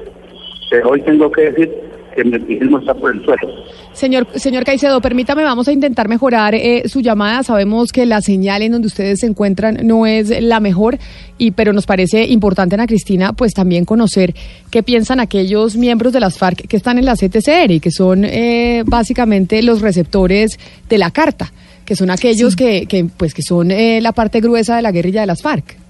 Pero 0.70 0.90
hoy 0.90 1.00
tengo 1.02 1.30
que 1.30 1.50
decir 1.50 1.88
porque 2.18 2.20
el 2.20 2.30
mecanismo 2.30 2.78
está 2.78 2.94
por 2.94 3.14
el 3.14 3.24
suelo. 3.24 3.48
Señor, 3.92 4.26
señor 4.34 4.64
Caicedo, 4.64 5.00
permítame, 5.00 5.42
vamos 5.42 5.68
a 5.68 5.72
intentar 5.72 6.08
mejorar 6.08 6.54
eh, 6.54 6.84
su 6.86 7.00
llamada. 7.00 7.42
Sabemos 7.42 7.92
que 7.92 8.06
la 8.06 8.20
señal 8.20 8.62
en 8.62 8.72
donde 8.72 8.86
ustedes 8.86 9.20
se 9.20 9.26
encuentran 9.26 9.78
no 9.84 10.06
es 10.06 10.42
la 10.42 10.60
mejor, 10.60 10.98
y 11.36 11.52
pero 11.52 11.72
nos 11.72 11.86
parece 11.86 12.26
importante, 12.26 12.74
Ana 12.74 12.86
Cristina, 12.86 13.32
pues 13.32 13.54
también 13.54 13.84
conocer 13.84 14.34
qué 14.70 14.82
piensan 14.82 15.20
aquellos 15.20 15.76
miembros 15.76 16.12
de 16.12 16.20
las 16.20 16.38
FARC 16.38 16.66
que 16.66 16.76
están 16.76 16.98
en 16.98 17.04
la 17.04 17.14
CTCR 17.14 17.70
y 17.70 17.80
que 17.80 17.90
son 17.90 18.24
eh, 18.24 18.82
básicamente 18.86 19.62
los 19.62 19.80
receptores 19.80 20.58
de 20.88 20.98
la 20.98 21.10
carta, 21.10 21.52
que 21.84 21.96
son 21.96 22.10
aquellos 22.10 22.56
que, 22.56 22.86
que, 22.86 23.04
pues, 23.04 23.34
que 23.34 23.42
son 23.42 23.70
eh, 23.70 24.00
la 24.00 24.12
parte 24.12 24.40
gruesa 24.40 24.76
de 24.76 24.82
la 24.82 24.92
guerrilla 24.92 25.22
de 25.22 25.26
las 25.26 25.42
FARC. 25.42 25.87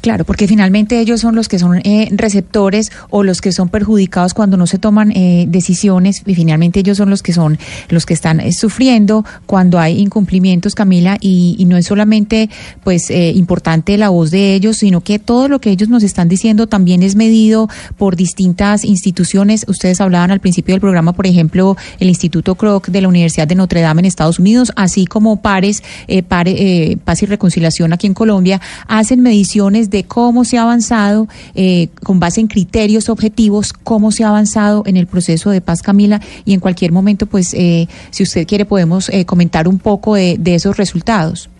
Claro, 0.00 0.24
porque 0.24 0.46
finalmente 0.46 1.00
ellos 1.00 1.20
son 1.20 1.34
los 1.34 1.48
que 1.48 1.58
son 1.58 1.80
eh, 1.84 2.08
receptores 2.12 2.90
o 3.10 3.22
los 3.22 3.40
que 3.40 3.52
son 3.52 3.68
perjudicados 3.68 4.34
cuando 4.34 4.56
no 4.56 4.66
se 4.66 4.78
toman 4.78 5.10
eh, 5.12 5.46
decisiones 5.48 6.22
y 6.26 6.34
finalmente 6.34 6.80
ellos 6.80 6.96
son 6.96 7.10
los 7.10 7.22
que 7.22 7.32
son 7.32 7.58
los 7.88 8.06
que 8.06 8.14
están 8.14 8.40
eh, 8.40 8.52
sufriendo 8.52 9.24
cuando 9.46 9.78
hay 9.78 9.98
incumplimientos, 9.98 10.74
Camila, 10.74 11.18
y, 11.20 11.64
no 11.64 11.78
es 11.78 11.86
solamente 11.86 12.50
pues 12.82 13.08
eh, 13.08 13.32
importante 13.34 13.96
la 13.96 14.10
voz 14.10 14.30
de 14.30 14.54
ellos, 14.54 14.76
sino 14.76 15.00
que 15.00 15.18
todo 15.18 15.48
lo 15.48 15.60
que 15.60 15.70
ellos 15.70 15.88
nos 15.88 16.02
están 16.02 16.28
diciendo 16.28 16.66
también 16.66 17.02
es 17.02 17.16
medido 17.16 17.68
por 17.96 18.16
distintas 18.16 18.84
instituciones. 18.84 19.64
Ustedes 19.66 20.02
hablaban 20.02 20.30
al 20.30 20.40
principio 20.40 20.74
del 20.74 20.80
programa, 20.82 21.14
por 21.14 21.26
ejemplo, 21.26 21.76
el 22.00 22.08
Instituto 22.08 22.54
Kroc 22.54 22.88
de 22.88 23.00
la 23.00 23.08
Universidad 23.08 23.48
de 23.48 23.54
Notre 23.54 23.80
Dame 23.80 24.00
en 24.00 24.04
Estados 24.04 24.38
Unidos, 24.38 24.72
así 24.76 25.06
como 25.06 25.40
Pares, 25.40 25.82
Pare, 26.28 26.52
eh, 26.52 26.98
Paz 27.02 27.22
y 27.22 27.26
Reconciliación 27.26 27.94
aquí 27.94 28.06
en 28.06 28.14
Colombia, 28.14 28.60
hacen 28.86 29.20
mediciones 29.20 29.73
de 29.82 30.04
cómo 30.04 30.44
se 30.44 30.58
ha 30.58 30.62
avanzado 30.62 31.28
eh, 31.54 31.88
con 32.02 32.20
base 32.20 32.40
en 32.40 32.46
criterios 32.46 33.08
objetivos, 33.08 33.72
cómo 33.72 34.12
se 34.12 34.24
ha 34.24 34.28
avanzado 34.28 34.82
en 34.86 34.96
el 34.96 35.06
proceso 35.06 35.50
de 35.50 35.60
paz, 35.60 35.82
Camila, 35.82 36.20
y 36.44 36.54
en 36.54 36.60
cualquier 36.60 36.92
momento, 36.92 37.26
pues, 37.26 37.54
eh, 37.54 37.88
si 38.10 38.22
usted 38.22 38.46
quiere, 38.46 38.64
podemos 38.64 39.08
eh, 39.10 39.24
comentar 39.24 39.68
un 39.68 39.78
poco 39.78 40.14
de, 40.14 40.36
de 40.38 40.54
esos 40.54 40.76
resultados. 40.76 41.50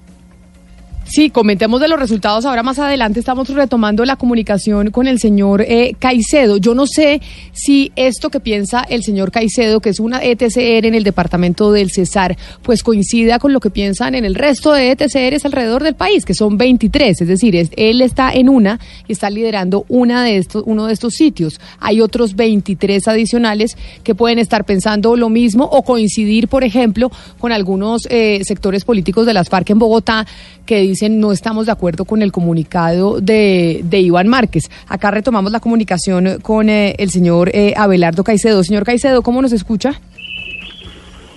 Sí, 1.14 1.30
comentemos 1.30 1.80
de 1.80 1.87
los 1.87 2.00
resultados. 2.00 2.44
Ahora 2.44 2.64
más 2.64 2.80
adelante 2.80 3.21
estamos 3.21 3.49
retomando 3.49 4.04
la 4.04 4.16
comunicación 4.16 4.90
con 4.90 5.06
el 5.06 5.21
señor 5.21 5.62
eh, 5.62 5.94
Caicedo. 5.97 6.56
Yo 6.56 6.75
no 6.75 6.88
sé 6.88 7.21
si 7.52 7.92
esto 7.94 8.30
que 8.30 8.40
piensa 8.40 8.83
el 8.83 9.04
señor 9.04 9.30
Caicedo, 9.30 9.78
que 9.78 9.90
es 9.90 10.00
una 10.00 10.25
ETCR 10.25 10.85
en 10.85 10.97
el 10.97 11.04
departamento 11.04 11.71
del 11.71 11.92
Cesar, 11.92 12.37
pues 12.62 12.83
coincida 12.83 13.38
con 13.38 13.52
lo 13.52 13.61
que 13.61 13.71
piensan 13.71 14.16
en 14.16 14.25
el 14.25 14.35
resto 14.35 14.73
de 14.73 14.90
ETCRs 14.90 15.44
alrededor 15.44 15.85
del 15.85 15.94
país, 15.94 16.25
que 16.25 16.35
son 16.35 16.59
23. 16.59 17.21
Es 17.21 17.28
decir, 17.28 17.54
él 17.76 18.00
está 18.00 18.33
en 18.33 18.49
una 18.49 18.80
y 19.06 19.12
está 19.12 19.30
liderando 19.30 19.85
una 19.88 20.25
de 20.25 20.38
estos, 20.38 20.64
uno 20.66 20.87
de 20.88 20.94
estos 20.94 21.14
sitios. 21.14 21.61
Hay 21.78 22.00
otros 22.00 22.35
23 22.35 23.06
adicionales 23.06 23.76
que 24.02 24.16
pueden 24.16 24.40
estar 24.40 24.64
pensando 24.64 25.14
lo 25.14 25.28
mismo 25.28 25.62
o 25.62 25.85
coincidir, 25.85 26.49
por 26.49 26.64
ejemplo, 26.64 27.12
con 27.38 27.52
algunos 27.52 28.09
eh, 28.11 28.40
sectores 28.42 28.85
políticos 28.85 29.26
de 29.26 29.35
las 29.35 29.49
FARC 29.49 29.71
en 29.71 29.78
Bogotá 29.78 30.26
que 30.66 30.80
dicen 30.80 31.21
no 31.21 31.33
estamos 31.33 31.66
de 31.66 31.73
acuerdo 31.73 32.04
con 32.04 32.23
el 32.23 32.33
comunicado 32.33 33.21
de, 33.21 33.80
de 33.85 34.00
Iván 34.00 34.28
Márquez. 34.28 34.71
Acá 34.88 35.11
retomamos 35.11 35.52
la 35.52 35.61
comunicación 35.61 36.40
con 36.42 36.68
eh, 36.68 36.94
el 36.99 37.11
señor 37.11 37.50
eh, 37.54 37.75
Abelardo 37.76 38.25
Caicedo. 38.25 38.62
Señor 38.64 38.85
Caicedo, 38.85 39.23
¿cómo 39.23 39.42
nos 39.42 39.52
escucha? 39.52 40.00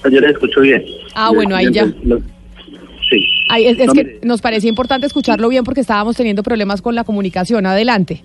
Yo 0.10 0.20
le 0.20 0.30
escucho 0.30 0.62
bien. 0.62 0.84
Ah, 1.16 1.32
bueno, 1.34 1.56
ahí 1.56 1.72
ya. 1.72 1.86
Sí. 3.10 3.26
Es, 3.58 3.92
que 3.94 4.20
nos 4.24 4.42
parecía 4.42 4.70
importante 4.70 5.08
escucharlo 5.08 5.50
bien 5.50 5.64
porque 5.64 5.82
estábamos 5.82 6.16
teniendo 6.16 6.44
problemas 6.44 6.82
con 6.82 6.96
la 6.96 7.04
comunicación. 7.04 7.66
Adelante. 7.66 8.22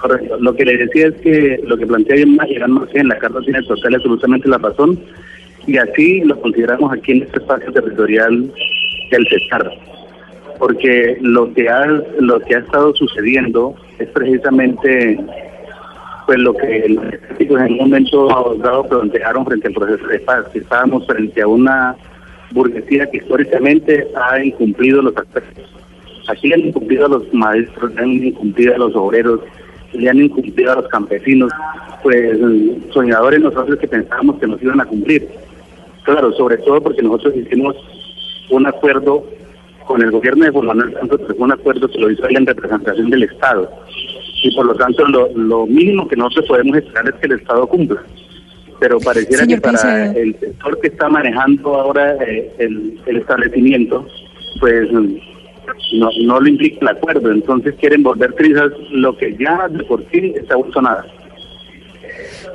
Correcto. 0.00 0.36
Lo 0.40 0.54
que 0.54 0.64
le 0.64 0.76
decía 0.76 1.08
es 1.08 1.14
que 1.22 1.60
lo 1.64 1.76
que 1.76 1.86
plantea 1.86 2.16
Irán 2.16 2.72
Márquez 2.72 2.96
en 2.96 3.08
la 3.08 3.18
carta 3.18 3.40
tiene 3.40 3.62
total 3.62 3.94
absolutamente 3.94 4.48
la 4.48 4.58
razón 4.58 4.98
y 5.66 5.78
así 5.78 6.20
lo 6.20 6.40
consideramos 6.40 6.92
aquí 6.92 7.12
en 7.12 7.22
este 7.22 7.38
espacio 7.38 7.72
territorial 7.72 8.50
del 9.10 9.26
Cesar. 9.28 9.70
Porque 10.58 11.18
lo 11.20 11.52
que 11.52 11.68
ha 11.68 11.86
lo 11.86 12.40
que 12.40 12.56
ha 12.56 12.58
estado 12.60 12.94
sucediendo 12.94 13.74
es 13.98 14.08
precisamente 14.08 15.18
pues 16.26 16.38
lo 16.38 16.54
que 16.54 16.88
los 16.88 17.60
en 17.60 17.72
un 17.72 17.78
momento 17.78 18.56
dado 18.58 18.84
plantearon 18.88 19.46
frente 19.46 19.68
al 19.68 19.74
proceso 19.74 20.06
de 20.08 20.18
paz, 20.20 20.46
que 20.52 20.58
estábamos 20.58 21.06
frente 21.06 21.40
a 21.40 21.46
una 21.46 21.96
burguesía 22.50 23.08
que 23.10 23.18
históricamente 23.18 24.06
ha 24.16 24.42
incumplido 24.42 25.02
los 25.02 25.16
aspectos. 25.16 25.64
Aquí 26.28 26.52
han 26.52 26.60
incumplido 26.60 27.06
a 27.06 27.10
los 27.10 27.32
maestros, 27.32 27.92
han 27.96 28.10
incumplido 28.10 28.74
a 28.74 28.78
los 28.78 28.96
obreros, 28.96 29.40
le 29.92 30.10
han 30.10 30.20
incumplido 30.20 30.72
a 30.72 30.76
los 30.76 30.88
campesinos, 30.88 31.52
pues 32.02 32.36
soñadores 32.92 33.40
nosotros 33.40 33.78
que 33.78 33.86
pensábamos 33.86 34.40
que 34.40 34.48
nos 34.48 34.60
iban 34.60 34.80
a 34.80 34.84
cumplir. 34.84 35.28
Claro, 36.02 36.32
sobre 36.32 36.58
todo 36.58 36.80
porque 36.80 37.02
nosotros 37.02 37.36
hicimos 37.36 37.76
un 38.50 38.66
acuerdo 38.66 39.24
con 39.86 40.02
el 40.02 40.10
gobierno 40.10 40.44
de 40.44 40.50
Juan 40.50 40.66
Manuel 40.66 40.94
Santos, 40.94 41.20
fue 41.26 41.36
un 41.38 41.52
acuerdo 41.52 41.88
que 41.88 41.98
lo 41.98 42.10
hizo 42.10 42.26
él 42.26 42.36
en 42.36 42.46
representación 42.46 43.10
del 43.10 43.22
Estado. 43.22 43.70
Y 44.42 44.54
por 44.54 44.66
lo 44.66 44.74
tanto, 44.74 45.06
lo, 45.06 45.28
lo 45.34 45.66
mínimo 45.66 46.06
que 46.08 46.16
nosotros 46.16 46.46
podemos 46.46 46.76
esperar 46.76 47.08
es 47.08 47.14
que 47.14 47.26
el 47.26 47.32
Estado 47.40 47.66
cumpla. 47.66 48.02
Pero 48.78 49.00
pareciera 49.00 49.44
Señor 49.44 49.60
que 49.60 49.62
para 49.62 50.12
el 50.12 50.38
sector 50.38 50.78
que 50.80 50.88
está 50.88 51.08
manejando 51.08 51.74
ahora 51.76 52.16
eh, 52.24 52.52
el, 52.58 53.00
el 53.06 53.16
establecimiento, 53.16 54.06
pues 54.60 54.90
no, 54.92 56.10
no 56.24 56.40
lo 56.40 56.48
implica 56.48 56.78
el 56.82 56.88
acuerdo. 56.96 57.30
Entonces 57.30 57.74
quieren 57.80 58.02
volver 58.02 58.32
trizas 58.34 58.72
lo 58.90 59.16
que 59.16 59.34
ya 59.38 59.68
de 59.68 59.82
por 59.84 60.04
sí 60.10 60.34
está 60.36 60.56
vuelto 60.56 60.82
nada. 60.82 61.06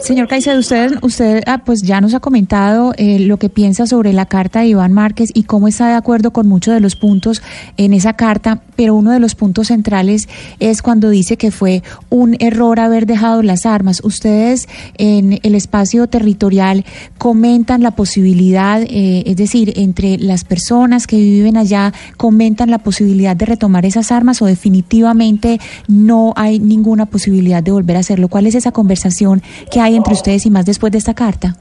Señor 0.01 0.27
Caicedo, 0.27 0.58
usted, 0.58 0.98
usted 1.03 1.43
ah, 1.46 1.60
pues 1.63 1.84
ya 1.84 2.01
nos 2.01 2.15
ha 2.15 2.20
comentado 2.20 2.93
eh, 2.98 3.20
lo 3.20 3.38
que 3.38 3.50
piensa 3.50 3.86
sobre 3.86 4.13
la 4.13 4.25
carta 4.25 4.62
de 4.62 4.67
Iván 4.67 4.93
Márquez 4.93 5.29
y 5.31 5.43
cómo 5.43 5.67
está 5.67 5.88
de 5.89 5.93
acuerdo 5.93 6.34
con 6.34 6.48
muchos 6.48 6.74
de 6.74 6.79
los 6.79 6.96
puntos 6.96 7.43
en 7.77 7.93
esa 7.93 8.13
carta, 8.13 8.63
pero 8.75 8.96
uno 8.96 9.12
de 9.12 9.20
los 9.20 9.36
puntos 9.36 9.67
centrales 9.67 10.27
es 10.60 10.81
cuando 10.81 11.12
dice 11.12 11.38
que 11.38 11.51
fue 11.51 11.84
un 12.10 12.36
error 12.39 12.79
haber 12.79 13.05
dejado 13.05 13.43
las 13.43 13.67
armas. 13.67 14.01
Ustedes 14.03 14.67
en 14.98 15.39
el 15.43 15.53
espacio 15.53 16.08
territorial 16.08 16.84
comentan 17.20 17.84
la 17.84 17.91
posibilidad, 17.91 18.81
eh, 18.81 19.22
es 19.27 19.36
decir, 19.36 19.74
entre 19.75 20.17
las 20.17 20.46
personas 20.46 21.05
que 21.05 21.17
viven 21.17 21.58
allá, 21.58 21.93
comentan 22.17 22.72
la 22.72 22.79
posibilidad 22.79 23.36
de 23.36 23.46
retomar 23.46 23.86
esas 23.86 24.12
armas 24.12 24.41
o 24.41 24.48
definitivamente 24.48 25.60
no 25.88 26.34
hay 26.36 26.58
ninguna 26.58 27.05
posibilidad 27.05 27.62
de 27.62 27.72
volver 27.72 27.98
a 27.98 28.00
hacerlo. 28.00 28.29
¿Cuál 28.29 28.48
es 28.48 28.55
esa 28.55 28.72
conversación 28.72 29.43
que 29.70 29.79
hay 29.79 29.90
entre 29.95 30.13
ustedes 30.13 30.45
y 30.45 30.50
más 30.51 30.65
después 30.65 30.91
de 30.91 30.98
esta 30.98 31.13
carta? 31.13 31.55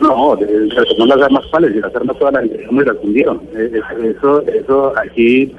No, 0.00 0.36
retomó 0.36 1.06
las 1.06 1.20
armas 1.22 1.44
cuáles 1.50 1.74
y 1.74 1.80
las 1.80 1.94
armas 1.94 2.16
todas 2.18 2.34
las 2.34 2.96
fundieron. 3.00 3.40
Eh, 3.56 3.70
eh, 3.74 4.14
Eso, 4.16 4.42
eso 4.46 4.92
aquí, 4.96 5.52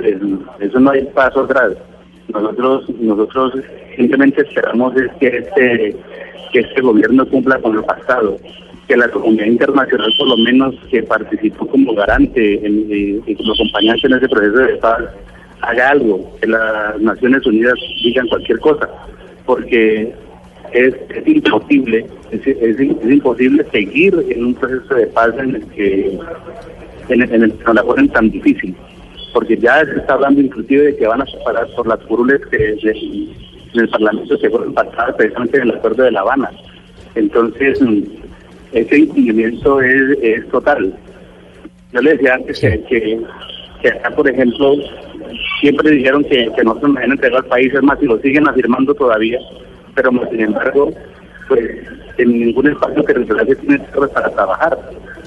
eso 0.60 0.80
no 0.80 0.92
hay 0.92 1.04
paso 1.14 1.42
atrás. 1.42 1.74
Nosotros, 2.34 2.90
nosotros 3.00 3.54
simplemente 3.98 4.42
esperamos 4.44 4.96
es 4.96 5.12
que 5.20 5.28
este, 5.28 5.96
que 6.54 6.60
este 6.60 6.82
gobierno 6.82 7.28
cumpla 7.28 7.60
con 7.60 7.76
lo 7.76 7.84
pasado, 7.86 8.38
que 8.88 8.96
la 8.96 9.10
comunidad 9.10 9.46
internacional 9.48 10.14
por 10.18 10.28
lo 10.30 10.38
menos 10.38 10.74
que 10.90 11.04
participó 11.04 11.68
como 11.68 11.94
garante 11.94 12.66
en- 12.66 12.86
y, 12.90 13.22
y 13.32 13.36
como 13.36 13.54
acompañante 13.54 14.08
en 14.08 14.14
ese 14.14 14.30
proceso 14.30 14.58
de 14.58 14.76
paz 14.78 15.00
haga 15.62 15.90
algo, 15.90 16.32
que 16.40 16.48
las 16.48 17.00
Naciones 17.02 17.46
Unidas 17.46 17.74
digan 18.04 18.28
cualquier 18.30 18.60
cosa, 18.60 18.88
porque 19.46 20.14
es, 20.74 20.94
es 21.16 21.28
imposible, 21.28 22.06
es, 22.32 22.46
es- 22.46 22.80
es 22.80 23.12
imposible 23.12 23.66
seguir 23.72 24.14
en 24.30 24.46
un 24.46 24.54
proceso 24.56 24.96
de 24.96 25.08
paz 25.08 25.34
en 25.40 25.56
el 25.56 25.66
que 25.68 26.18
en, 27.10 27.22
el- 27.22 27.34
en 27.34 27.44
el 27.44 27.54
que 27.54 27.74
la 27.74 27.84
ponen 27.84 28.10
tan 28.10 28.30
difícil, 28.30 28.76
porque 29.34 29.58
ya 29.58 29.84
se 29.86 29.98
está 29.98 30.14
hablando 30.14 30.42
inclusive 30.42 30.84
de 30.84 30.96
que 30.98 31.08
van 31.08 31.22
a 31.22 31.26
separar 31.26 31.68
por 31.76 31.88
las 31.88 32.00
curules 32.06 32.40
que 32.48 32.58
de- 32.58 33.30
en 33.74 33.80
el 33.82 33.90
Parlamento 33.90 34.38
que 34.40 34.50
fueron 34.50 34.74
pactadas 34.74 35.16
precisamente 35.16 35.58
en 35.58 35.64
el 35.64 35.72
Acuerdo 35.76 36.04
de 36.04 36.12
La 36.12 36.22
Habana. 36.22 36.50
Entonces, 37.16 37.80
ese 38.72 38.98
incumplimiento 38.98 39.82
es, 39.82 40.18
es 40.22 40.48
total. 40.50 40.94
Yo 41.92 42.02
le 42.02 42.12
decía 42.12 42.36
antes 42.36 42.60
que, 42.60 42.82
que, 42.84 43.20
que 43.82 43.88
acá, 43.90 44.12
por 44.12 44.30
ejemplo, 44.30 44.74
siempre 45.60 45.92
dijeron 45.92 46.24
que, 46.24 46.50
que 46.56 46.64
nosotros 46.64 46.90
nos 46.92 46.98
habían 46.98 47.12
entregado 47.14 47.44
al 47.44 47.50
país, 47.50 47.74
es 47.74 47.82
más, 47.84 47.98
y 48.02 48.06
lo 48.06 48.20
siguen 48.20 48.48
afirmando 48.48 48.94
todavía, 48.94 49.40
pero 50.02 50.30
sin 50.30 50.40
embargo, 50.40 50.92
pues 51.48 51.62
en 52.18 52.40
ningún 52.40 52.68
espacio 52.68 53.04
territorial 53.04 53.48
se 53.48 53.56
tiene 53.58 53.80
para 54.14 54.30
trabajar. 54.30 54.78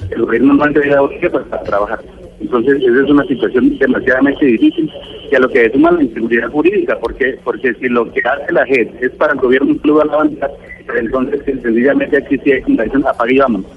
El 0.09 0.21
gobierno 0.25 0.53
no 0.53 0.63
ha 0.63 0.67
entregado 0.67 1.09
tierras 1.09 1.43
para 1.49 1.63
trabajar. 1.63 1.99
Entonces, 2.39 2.81
esa 2.81 3.03
es 3.03 3.09
una 3.09 3.23
situación 3.25 3.77
demasiadamente 3.77 4.45
difícil 4.45 4.91
y 5.31 5.35
a 5.35 5.39
lo 5.39 5.49
que 5.49 5.69
suma 5.71 5.91
la 5.91 6.03
inseguridad 6.03 6.49
jurídica, 6.49 6.97
porque 6.99 7.37
porque 7.43 7.73
si 7.75 7.87
lo 7.87 8.11
que 8.11 8.21
hace 8.21 8.51
la 8.51 8.65
JED 8.65 8.89
es 9.01 9.11
para 9.11 9.33
el 9.33 9.39
gobierno 9.39 9.71
un 9.71 9.77
club 9.77 10.01
a 10.01 10.05
la 10.05 10.17
banda, 10.17 10.49
entonces 10.99 11.41
sencillamente 11.45 12.17
aquí 12.17 12.37
sí 12.43 12.51
hay 12.51 12.61
dicen, 12.61 13.05
apague 13.07 13.35
y 13.35 13.37
vámonos. 13.37 13.71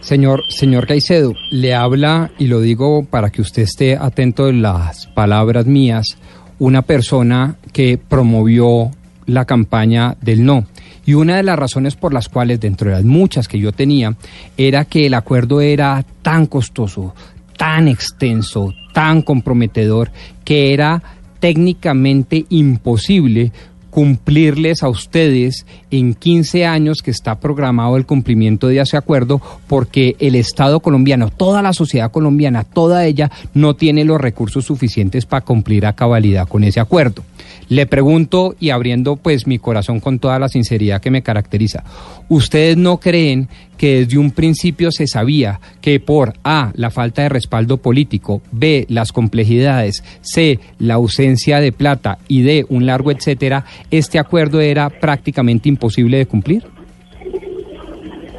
Señor, 0.00 0.40
señor 0.48 0.86
Caicedo, 0.86 1.34
le 1.50 1.74
habla, 1.74 2.30
y 2.38 2.46
lo 2.46 2.60
digo 2.60 3.04
para 3.10 3.30
que 3.30 3.42
usted 3.42 3.62
esté 3.62 3.96
atento 3.96 4.46
de 4.46 4.52
las 4.52 5.08
palabras 5.08 5.66
mías, 5.66 6.16
una 6.58 6.82
persona 6.82 7.56
que 7.72 7.98
promovió 7.98 8.90
la 9.26 9.44
campaña 9.44 10.16
del 10.20 10.44
no 10.44 10.66
Y 11.04 11.14
una 11.14 11.36
de 11.36 11.42
las 11.42 11.58
razones 11.58 11.96
por 11.96 12.12
las 12.12 12.28
cuales, 12.28 12.60
dentro 12.60 12.90
de 12.90 12.96
las 12.96 13.04
muchas 13.04 13.48
que 13.48 13.58
yo 13.58 13.72
tenía, 13.72 14.16
era 14.56 14.84
que 14.84 15.06
el 15.06 15.14
acuerdo 15.14 15.60
era 15.60 16.04
tan 16.22 16.46
costoso, 16.46 17.14
tan 17.56 17.88
extenso, 17.88 18.74
tan 18.92 19.22
comprometedor, 19.22 20.10
que 20.44 20.72
era 20.72 21.02
técnicamente 21.38 22.46
imposible 22.48 23.52
cumplirles 23.96 24.82
a 24.82 24.90
ustedes 24.90 25.64
en 25.90 26.12
15 26.12 26.66
años 26.66 27.00
que 27.00 27.10
está 27.10 27.40
programado 27.40 27.96
el 27.96 28.04
cumplimiento 28.04 28.68
de 28.68 28.78
ese 28.78 28.98
acuerdo 28.98 29.40
porque 29.68 30.16
el 30.18 30.34
Estado 30.34 30.80
colombiano, 30.80 31.30
toda 31.30 31.62
la 31.62 31.72
sociedad 31.72 32.10
colombiana, 32.10 32.64
toda 32.64 33.06
ella 33.06 33.30
no 33.54 33.74
tiene 33.74 34.04
los 34.04 34.20
recursos 34.20 34.66
suficientes 34.66 35.24
para 35.24 35.46
cumplir 35.46 35.86
a 35.86 35.94
cabalidad 35.94 36.46
con 36.46 36.62
ese 36.62 36.78
acuerdo. 36.78 37.22
Le 37.68 37.86
pregunto 37.86 38.54
y 38.60 38.70
abriendo 38.70 39.16
pues 39.16 39.46
mi 39.46 39.58
corazón 39.58 40.00
con 40.00 40.18
toda 40.18 40.38
la 40.38 40.48
sinceridad 40.48 41.00
que 41.00 41.10
me 41.10 41.22
caracteriza, 41.22 41.82
¿ustedes 42.28 42.76
no 42.76 42.98
creen 42.98 43.48
que 43.76 44.00
desde 44.00 44.18
un 44.18 44.30
principio 44.30 44.92
se 44.92 45.06
sabía 45.06 45.60
que 45.80 45.98
por 45.98 46.34
A, 46.44 46.70
la 46.74 46.90
falta 46.90 47.22
de 47.22 47.28
respaldo 47.28 47.78
político, 47.78 48.40
B, 48.52 48.86
las 48.88 49.12
complejidades, 49.12 50.04
C, 50.20 50.60
la 50.78 50.94
ausencia 50.94 51.60
de 51.60 51.72
plata 51.72 52.18
y 52.28 52.42
D, 52.42 52.64
un 52.68 52.86
largo 52.86 53.10
etcétera, 53.10 53.64
este 53.90 54.18
acuerdo 54.18 54.60
era 54.60 54.88
prácticamente 54.88 55.68
imposible 55.68 56.18
de 56.18 56.26
cumplir? 56.26 56.62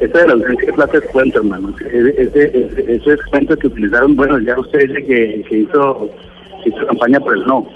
Esa 0.00 0.18
de 0.20 0.28
la 0.28 0.74
plata 0.74 0.98
es 0.98 1.04
cuento, 1.10 1.38
hermano. 1.40 1.74
Ese, 1.80 2.22
ese, 2.22 2.94
ese 2.94 3.12
es 3.12 3.20
cuento 3.30 3.56
que 3.56 3.66
utilizaron, 3.66 4.14
bueno, 4.14 4.38
ya 4.38 4.58
usted 4.58 4.86
dice 4.86 5.04
que, 5.04 5.58
hizo 5.60 6.08
campaña 6.86 7.18
por 7.20 7.36
el 7.36 7.44
no 7.44 7.66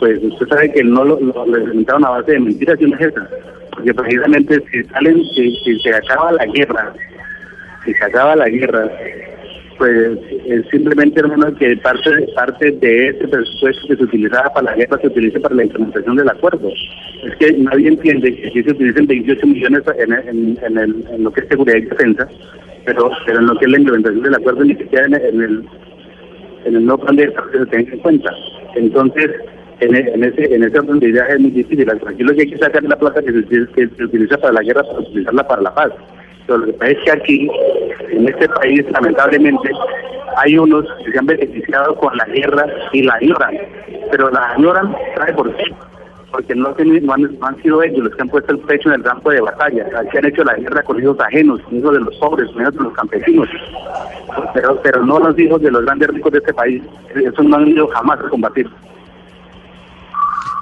pues 0.00 0.18
usted 0.22 0.48
sabe 0.48 0.72
que 0.72 0.82
no 0.82 1.04
lo, 1.04 1.20
lo, 1.20 1.42
a 1.42 2.10
base 2.10 2.32
de 2.32 2.40
mentiras 2.40 2.80
y 2.80 2.86
una 2.86 2.96
jeta, 2.96 3.28
porque 3.70 3.94
precisamente 3.94 4.62
si 4.72 4.82
salen, 4.84 5.22
si, 5.34 5.78
se 5.78 5.94
acaba 5.94 6.32
la 6.32 6.46
guerra, 6.46 6.94
si 7.84 7.92
se 7.92 8.04
acaba 8.04 8.34
la 8.34 8.48
guerra, 8.48 8.90
pues 9.76 10.18
es 10.46 10.66
simplemente 10.70 11.20
hermano 11.20 11.54
que 11.54 11.76
parte 11.76 12.10
parte 12.34 12.70
de 12.70 13.08
ese 13.08 13.28
presupuesto 13.28 13.88
que 13.88 13.96
se 13.96 14.04
utilizaba 14.04 14.52
para 14.54 14.70
la 14.70 14.76
guerra 14.76 14.98
se 15.00 15.06
utilice 15.06 15.38
para 15.38 15.54
la 15.54 15.64
implementación 15.64 16.16
del 16.16 16.28
acuerdo. 16.30 16.70
Es 17.24 17.36
que 17.36 17.52
nadie 17.58 17.88
entiende 17.88 18.34
que 18.34 18.50
si 18.50 18.62
se 18.62 18.70
utilicen 18.70 19.06
28 19.06 19.46
millones 19.46 19.82
en, 19.98 20.12
en, 20.12 20.58
en, 20.62 20.78
el, 20.78 21.04
en 21.12 21.24
lo 21.24 21.30
que 21.30 21.40
es 21.40 21.48
seguridad 21.48 21.76
y 21.76 21.82
defensa, 21.82 22.26
pero, 22.86 23.10
pero 23.26 23.38
en 23.38 23.46
lo 23.46 23.58
que 23.58 23.66
es 23.66 23.70
la 23.70 23.78
implementación 23.78 24.22
del 24.22 24.34
acuerdo 24.34 24.64
ni 24.64 24.74
siquiera 24.76 25.06
en, 25.06 25.14
el 25.14 25.64
en 26.64 26.76
el 26.76 26.86
nuevo 26.86 27.02
plan 27.02 27.16
de 27.16 27.26
desarrollo 27.26 27.64
se 27.64 27.70
tenga 27.70 27.92
en 27.92 27.98
cuenta. 28.00 28.30
Entonces, 28.76 29.30
en, 29.80 29.96
en, 29.96 30.24
ese 30.24 30.54
en 30.54 30.62
ese 30.62 30.78
orden 30.78 30.98
de 31.00 31.08
es 31.08 31.40
muy 31.40 31.50
difícil. 31.50 31.90
Aquí 31.90 32.22
lo 32.22 32.34
que 32.34 32.42
hay 32.42 32.50
que 32.50 32.58
sacar 32.58 32.82
la 32.82 32.98
plata 32.98 33.22
que 33.22 33.32
se, 33.32 33.68
que 33.72 34.04
utiliza 34.04 34.36
para 34.38 34.54
la 34.54 34.62
guerra 34.62 34.82
para 34.82 34.98
utilizarla 35.00 35.46
para 35.46 35.62
la 35.62 35.74
paz. 35.74 35.92
Pero 36.46 36.58
lo 36.58 36.66
que 36.66 36.72
pasa 36.74 36.90
es 36.90 36.98
que 37.04 37.12
aquí, 37.12 37.50
en 38.10 38.28
este 38.28 38.48
país, 38.48 38.84
lamentablemente, 38.90 39.70
hay 40.36 40.58
unos 40.58 40.84
que 41.04 41.12
se 41.12 41.18
han 41.18 41.26
beneficiado 41.26 41.94
con 41.96 42.16
la 42.16 42.24
guerra 42.26 42.66
y 42.92 43.02
la 43.02 43.16
ignoran. 43.20 43.54
Pero 44.10 44.30
la 44.30 44.54
ignoran, 44.56 44.96
¿sabe 45.16 45.32
por 45.34 45.54
qué? 45.56 45.64
Porque 46.30 46.54
no, 46.54 46.74
no, 46.76 47.12
han, 47.12 47.22
no, 47.22 47.46
han, 47.46 47.62
sido 47.62 47.82
ellos 47.82 48.04
los 48.04 48.14
que 48.14 48.22
han 48.22 48.28
puesto 48.28 48.52
el 48.52 48.58
pecho 48.60 48.88
en 48.88 48.96
el 48.96 49.02
campo 49.02 49.30
de 49.30 49.40
batalla. 49.40 49.86
Aquí 49.96 50.18
han 50.18 50.26
hecho 50.26 50.44
la 50.44 50.54
guerra 50.54 50.82
con 50.82 51.00
hijos 51.00 51.18
ajenos, 51.20 51.60
hijos 51.72 51.92
de 51.92 52.00
los 52.00 52.16
pobres, 52.16 52.48
hijos 52.50 52.74
de 52.74 52.82
los 52.82 52.92
campesinos. 52.94 53.48
Pero, 54.54 54.80
pero 54.82 55.04
no 55.04 55.18
los 55.18 55.38
hijos 55.38 55.60
de 55.60 55.70
los 55.70 55.84
grandes 55.84 56.08
ricos 56.08 56.32
de 56.32 56.38
este 56.38 56.54
país. 56.54 56.82
Esos 57.14 57.44
no 57.44 57.56
han 57.56 57.68
ido 57.68 57.88
jamás 57.88 58.20
a 58.20 58.28
combatir. 58.28 58.68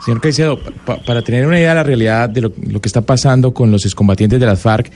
Señor 0.00 0.20
Caicedo, 0.20 0.58
para 1.06 1.22
tener 1.22 1.46
una 1.46 1.58
idea 1.58 1.70
de 1.70 1.74
la 1.74 1.82
realidad 1.82 2.28
de 2.28 2.42
lo, 2.42 2.52
que 2.52 2.86
está 2.86 3.02
pasando 3.02 3.52
con 3.52 3.70
los 3.70 3.84
excombatientes 3.84 4.38
de 4.38 4.46
las 4.46 4.60
FARC, 4.60 4.90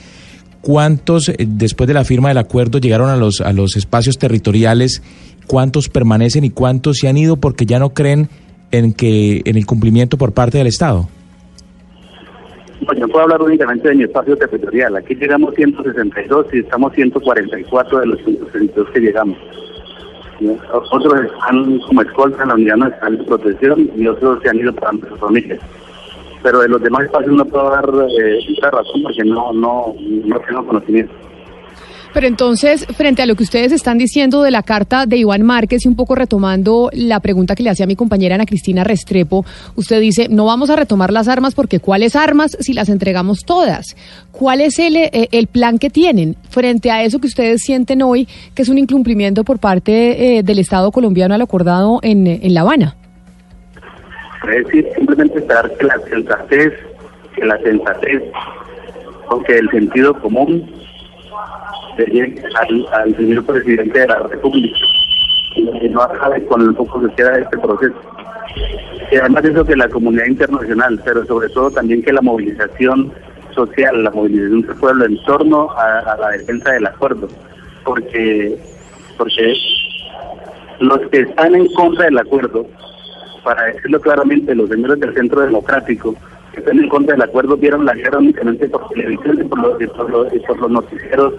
¿cuántos 0.61 1.29
eh, 1.29 1.35
después 1.39 1.87
de 1.87 1.93
la 1.93 2.05
firma 2.05 2.29
del 2.29 2.37
acuerdo 2.37 2.79
llegaron 2.79 3.09
a 3.09 3.17
los, 3.17 3.41
a 3.41 3.51
los 3.51 3.75
espacios 3.75 4.17
territoriales? 4.17 5.01
¿Cuántos 5.45 5.89
permanecen 5.89 6.45
y 6.45 6.51
cuántos 6.51 6.99
se 6.99 7.09
han 7.09 7.17
ido 7.17 7.35
porque 7.35 7.65
ya 7.65 7.79
no 7.79 7.93
creen 7.93 8.29
en, 8.71 8.93
que, 8.93 9.41
en 9.45 9.57
el 9.57 9.65
cumplimiento 9.65 10.17
por 10.17 10.31
parte 10.33 10.57
del 10.57 10.67
Estado? 10.67 11.09
Pues 12.85 12.99
yo 12.99 13.07
puedo 13.07 13.23
hablar 13.23 13.41
únicamente 13.41 13.89
de 13.89 13.95
mi 13.95 14.03
espacio 14.03 14.35
territorial. 14.37 14.95
Aquí 14.95 15.15
llegamos 15.15 15.53
162 15.55 16.47
y 16.53 16.59
estamos 16.59 16.93
144 16.93 17.99
de 17.99 18.05
los 18.05 18.23
162 18.23 18.89
que 18.89 18.99
llegamos. 18.99 19.37
Otros 20.91 21.25
están 21.25 21.79
como 21.79 22.01
escolta 22.01 22.43
en 22.43 22.49
la 22.49 22.55
unidad 22.55 22.77
nacional 22.77 23.17
de 23.17 23.23
protección 23.23 23.89
y 23.95 24.07
otros 24.07 24.41
se 24.41 24.49
han 24.49 24.57
ido 24.57 24.73
para 24.73 24.91
sus 24.91 25.19
familias. 25.19 25.59
Pero 26.41 26.59
de 26.59 26.67
los 26.67 26.81
demás 26.81 27.05
espacios 27.05 27.33
no 27.33 27.45
puedo 27.45 27.69
dar 27.69 27.89
eh, 28.19 28.39
razón 28.71 29.03
porque 29.03 29.23
no, 29.23 29.53
no, 29.53 29.95
no 30.25 30.39
tengo 30.41 30.67
conocimiento. 30.67 31.13
Pero 32.13 32.27
entonces, 32.27 32.85
frente 32.95 33.23
a 33.23 33.25
lo 33.25 33.35
que 33.35 33.43
ustedes 33.43 33.71
están 33.71 33.97
diciendo 33.97 34.43
de 34.43 34.51
la 34.51 34.61
carta 34.61 35.07
de 35.07 35.17
Iván 35.17 35.41
Márquez 35.41 35.83
y 35.83 35.87
un 35.87 35.95
poco 35.95 36.13
retomando 36.13 36.89
la 36.93 37.19
pregunta 37.19 37.55
que 37.55 37.63
le 37.63 37.71
hacía 37.71 37.87
mi 37.87 37.95
compañera 37.95 38.35
Ana 38.35 38.45
Cristina 38.45 38.83
Restrepo, 38.83 39.45
usted 39.75 39.99
dice, 39.99 40.27
no 40.29 40.45
vamos 40.45 40.69
a 40.69 40.75
retomar 40.75 41.11
las 41.11 41.27
armas 41.27 41.55
porque 41.55 41.79
¿cuáles 41.79 42.15
armas 42.15 42.55
si 42.59 42.73
las 42.73 42.89
entregamos 42.89 43.45
todas? 43.45 43.95
¿Cuál 44.31 44.61
es 44.61 44.77
el, 44.77 44.95
eh, 44.95 45.27
el 45.31 45.47
plan 45.47 45.79
que 45.79 45.89
tienen 45.89 46.35
frente 46.49 46.91
a 46.91 47.03
eso 47.03 47.19
que 47.19 47.27
ustedes 47.27 47.61
sienten 47.63 48.03
hoy, 48.03 48.27
que 48.53 48.61
es 48.61 48.69
un 48.69 48.77
incumplimiento 48.77 49.43
por 49.43 49.57
parte 49.57 50.37
eh, 50.37 50.43
del 50.43 50.59
Estado 50.59 50.91
colombiano 50.91 51.33
al 51.33 51.41
acordado 51.41 51.99
en, 52.03 52.27
en 52.27 52.53
La 52.53 52.61
Habana? 52.61 52.95
Es 54.51 54.65
decir, 54.65 54.87
simplemente 54.95 55.43
la 55.47 55.99
sensatez, 56.09 56.73
que 57.35 57.45
la 57.45 57.57
sensatez, 57.59 58.21
porque 59.29 59.57
el 59.57 59.69
sentido 59.71 60.13
común 60.21 60.69
al, 61.97 62.87
al 62.93 63.15
señor 63.15 63.45
presidente 63.45 63.99
de 63.99 64.07
la 64.07 64.19
República, 64.19 64.77
que 65.53 65.89
no 65.89 66.01
acabe 66.01 66.45
con 66.45 66.61
el 66.61 66.73
poco 66.73 67.01
que 67.01 67.15
queda 67.15 67.31
de 67.31 67.41
este 67.43 67.57
proceso. 67.57 67.95
Y 69.11 69.15
además 69.15 69.43
de 69.43 69.51
eso 69.51 69.65
que 69.65 69.75
la 69.75 69.89
comunidad 69.89 70.25
internacional, 70.25 70.99
pero 71.03 71.25
sobre 71.25 71.49
todo 71.49 71.71
también 71.71 72.01
que 72.01 72.13
la 72.13 72.21
movilización 72.21 73.11
social, 73.53 74.03
la 74.03 74.11
movilización 74.11 74.61
del 74.61 74.75
pueblo 74.75 75.05
en 75.05 75.23
torno 75.23 75.69
a, 75.71 76.17
la 76.19 76.29
defensa 76.29 76.71
del 76.71 76.87
acuerdo, 76.87 77.27
porque 77.85 78.57
porque 79.17 79.55
los 80.79 80.99
que 81.11 81.19
están 81.21 81.53
en 81.53 81.67
contra 81.73 82.05
del 82.05 82.17
acuerdo, 82.17 82.65
para 83.43 83.65
decirlo 83.65 84.01
claramente, 84.01 84.55
los 84.55 84.69
señores 84.69 84.99
del 84.99 85.13
Centro 85.13 85.41
Democrático, 85.41 86.15
que 86.51 86.59
están 86.59 86.79
en 86.79 86.89
contra 86.89 87.13
del 87.13 87.23
acuerdo, 87.23 87.57
vieron 87.57 87.85
la 87.85 87.93
guerra 87.93 88.17
únicamente 88.17 88.67
por 88.69 88.89
televisión 88.89 89.39
y 89.39 89.43
por 89.43 89.59
los, 89.59 90.33
y 90.33 90.39
por 90.39 90.59
los 90.59 90.71
noticieros 90.71 91.33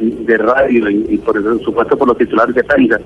de 0.00 0.38
radio 0.38 0.90
y, 0.90 1.18
por 1.18 1.42
supuesto 1.62 1.96
por 1.96 2.08
los 2.08 2.18
titulares 2.18 2.54
de 2.54 2.64
prensa, 2.64 2.98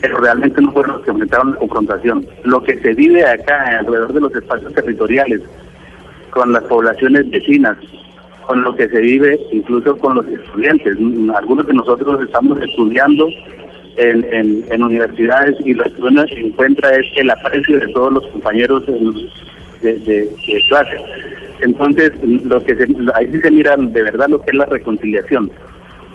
pero 0.00 0.18
realmente 0.18 0.60
no 0.60 0.72
fueron 0.72 0.96
los 0.96 1.04
que 1.04 1.10
aumentaron 1.10 1.52
la 1.52 1.58
confrontación. 1.58 2.26
Lo 2.44 2.62
que 2.62 2.78
se 2.80 2.94
vive 2.94 3.24
acá 3.24 3.78
alrededor 3.78 4.12
de 4.12 4.20
los 4.20 4.34
espacios 4.34 4.72
territoriales, 4.74 5.42
con 6.30 6.52
las 6.52 6.62
poblaciones 6.64 7.28
vecinas, 7.30 7.76
con 8.46 8.62
lo 8.62 8.76
que 8.76 8.88
se 8.88 9.00
vive 9.00 9.40
incluso 9.52 9.96
con 9.96 10.16
los 10.16 10.26
estudiantes. 10.26 10.96
Algunos 11.34 11.66
de 11.66 11.74
nosotros 11.74 12.22
estamos 12.22 12.60
estudiando 12.60 13.28
en, 13.96 14.82
universidades 14.82 15.56
y 15.64 15.74
lo 15.74 15.84
que 15.84 16.02
uno 16.02 16.24
encuentra 16.30 16.90
es 16.90 17.06
el 17.16 17.30
aprecio 17.30 17.80
de 17.80 17.88
todos 17.88 18.12
los 18.12 18.26
compañeros 18.28 18.84
de, 18.86 19.98
de, 19.98 20.30
clase. 20.68 20.96
Entonces, 21.62 22.12
lo 22.44 22.62
que 22.62 22.72
ahí 23.14 23.28
sí 23.32 23.40
se 23.40 23.50
mira 23.50 23.74
de 23.76 24.02
verdad 24.02 24.28
lo 24.28 24.42
que 24.42 24.50
es 24.50 24.56
la 24.56 24.66
reconciliación 24.66 25.50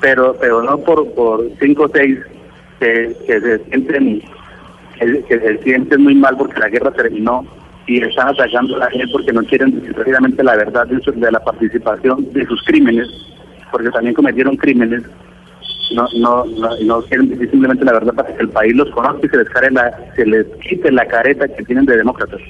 pero 0.01 0.35
pero 0.39 0.61
no 0.63 0.77
por 0.79 1.09
por 1.13 1.47
cinco 1.59 1.83
o 1.83 1.89
seis 1.93 2.19
que, 2.79 3.15
se 3.27 3.59
sienten 3.65 4.21
que, 4.99 5.39
se 5.39 5.57
sienten 5.63 6.01
muy 6.01 6.15
mal 6.15 6.35
porque 6.35 6.59
la 6.59 6.69
guerra 6.69 6.91
terminó 6.91 7.45
y 7.87 8.01
están 8.01 8.29
atacando 8.29 8.75
a 8.75 8.79
la 8.79 8.89
gente 8.89 9.07
porque 9.11 9.31
no 9.31 9.43
quieren 9.43 9.79
decir 9.79 9.95
rápidamente 9.95 10.43
la 10.43 10.55
verdad 10.55 10.87
de, 10.87 11.31
la 11.31 11.39
participación 11.39 12.31
de 12.33 12.45
sus 12.47 12.61
crímenes 12.63 13.07
porque 13.71 13.89
también 13.91 14.15
cometieron 14.15 14.57
crímenes 14.57 15.03
no 15.95 16.07
no 16.17 16.45
no, 16.83 17.01
quieren 17.03 17.29
decir 17.29 17.49
simplemente 17.51 17.85
la 17.85 17.93
verdad 17.93 18.13
para 18.13 18.35
que 18.35 18.41
el 18.41 18.49
país 18.49 18.75
los 18.75 18.89
conozca 18.91 19.27
y 19.27 19.29
se 19.29 19.37
les, 19.37 19.47
se 20.15 20.25
les 20.25 20.45
quite 20.67 20.91
la 20.91 21.05
careta 21.05 21.47
que 21.47 21.63
tienen 21.63 21.85
de 21.85 21.97
demócratas. 21.97 22.41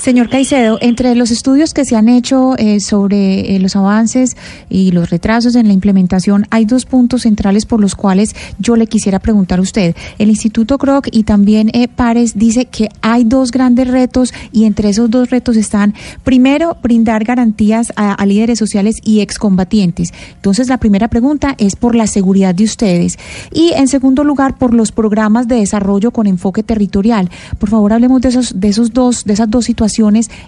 Señor 0.00 0.30
Caicedo, 0.30 0.78
entre 0.80 1.14
los 1.14 1.30
estudios 1.30 1.74
que 1.74 1.84
se 1.84 1.94
han 1.94 2.08
hecho 2.08 2.56
eh, 2.56 2.80
sobre 2.80 3.54
eh, 3.54 3.60
los 3.60 3.76
avances 3.76 4.34
y 4.70 4.92
los 4.92 5.10
retrasos 5.10 5.56
en 5.56 5.66
la 5.66 5.74
implementación, 5.74 6.46
hay 6.48 6.64
dos 6.64 6.86
puntos 6.86 7.22
centrales 7.22 7.66
por 7.66 7.82
los 7.82 7.94
cuales 7.94 8.34
yo 8.58 8.76
le 8.76 8.86
quisiera 8.86 9.18
preguntar 9.18 9.58
a 9.58 9.62
usted. 9.62 9.94
El 10.18 10.30
Instituto 10.30 10.78
Kroc 10.78 11.08
y 11.12 11.24
también 11.24 11.70
eh, 11.74 11.86
Pares 11.86 12.38
dice 12.38 12.64
que 12.64 12.88
hay 13.02 13.24
dos 13.24 13.50
grandes 13.50 13.88
retos 13.88 14.32
y 14.52 14.64
entre 14.64 14.88
esos 14.88 15.10
dos 15.10 15.28
retos 15.28 15.58
están, 15.58 15.92
primero, 16.24 16.78
brindar 16.82 17.24
garantías 17.24 17.92
a, 17.94 18.14
a 18.14 18.24
líderes 18.24 18.58
sociales 18.58 19.00
y 19.04 19.20
excombatientes. 19.20 20.14
Entonces, 20.36 20.68
la 20.68 20.78
primera 20.78 21.08
pregunta 21.08 21.54
es 21.58 21.76
por 21.76 21.94
la 21.94 22.06
seguridad 22.06 22.54
de 22.54 22.64
ustedes 22.64 23.18
y, 23.52 23.72
en 23.74 23.86
segundo 23.86 24.24
lugar, 24.24 24.56
por 24.56 24.72
los 24.72 24.92
programas 24.92 25.46
de 25.46 25.56
desarrollo 25.56 26.10
con 26.10 26.26
enfoque 26.26 26.62
territorial. 26.62 27.28
Por 27.58 27.68
favor, 27.68 27.92
hablemos 27.92 28.22
de 28.22 28.30
esos, 28.30 28.58
de 28.58 28.68
esos 28.68 28.94
dos, 28.94 29.24
de 29.24 29.34
esas 29.34 29.50
dos 29.50 29.66
situaciones 29.66 29.89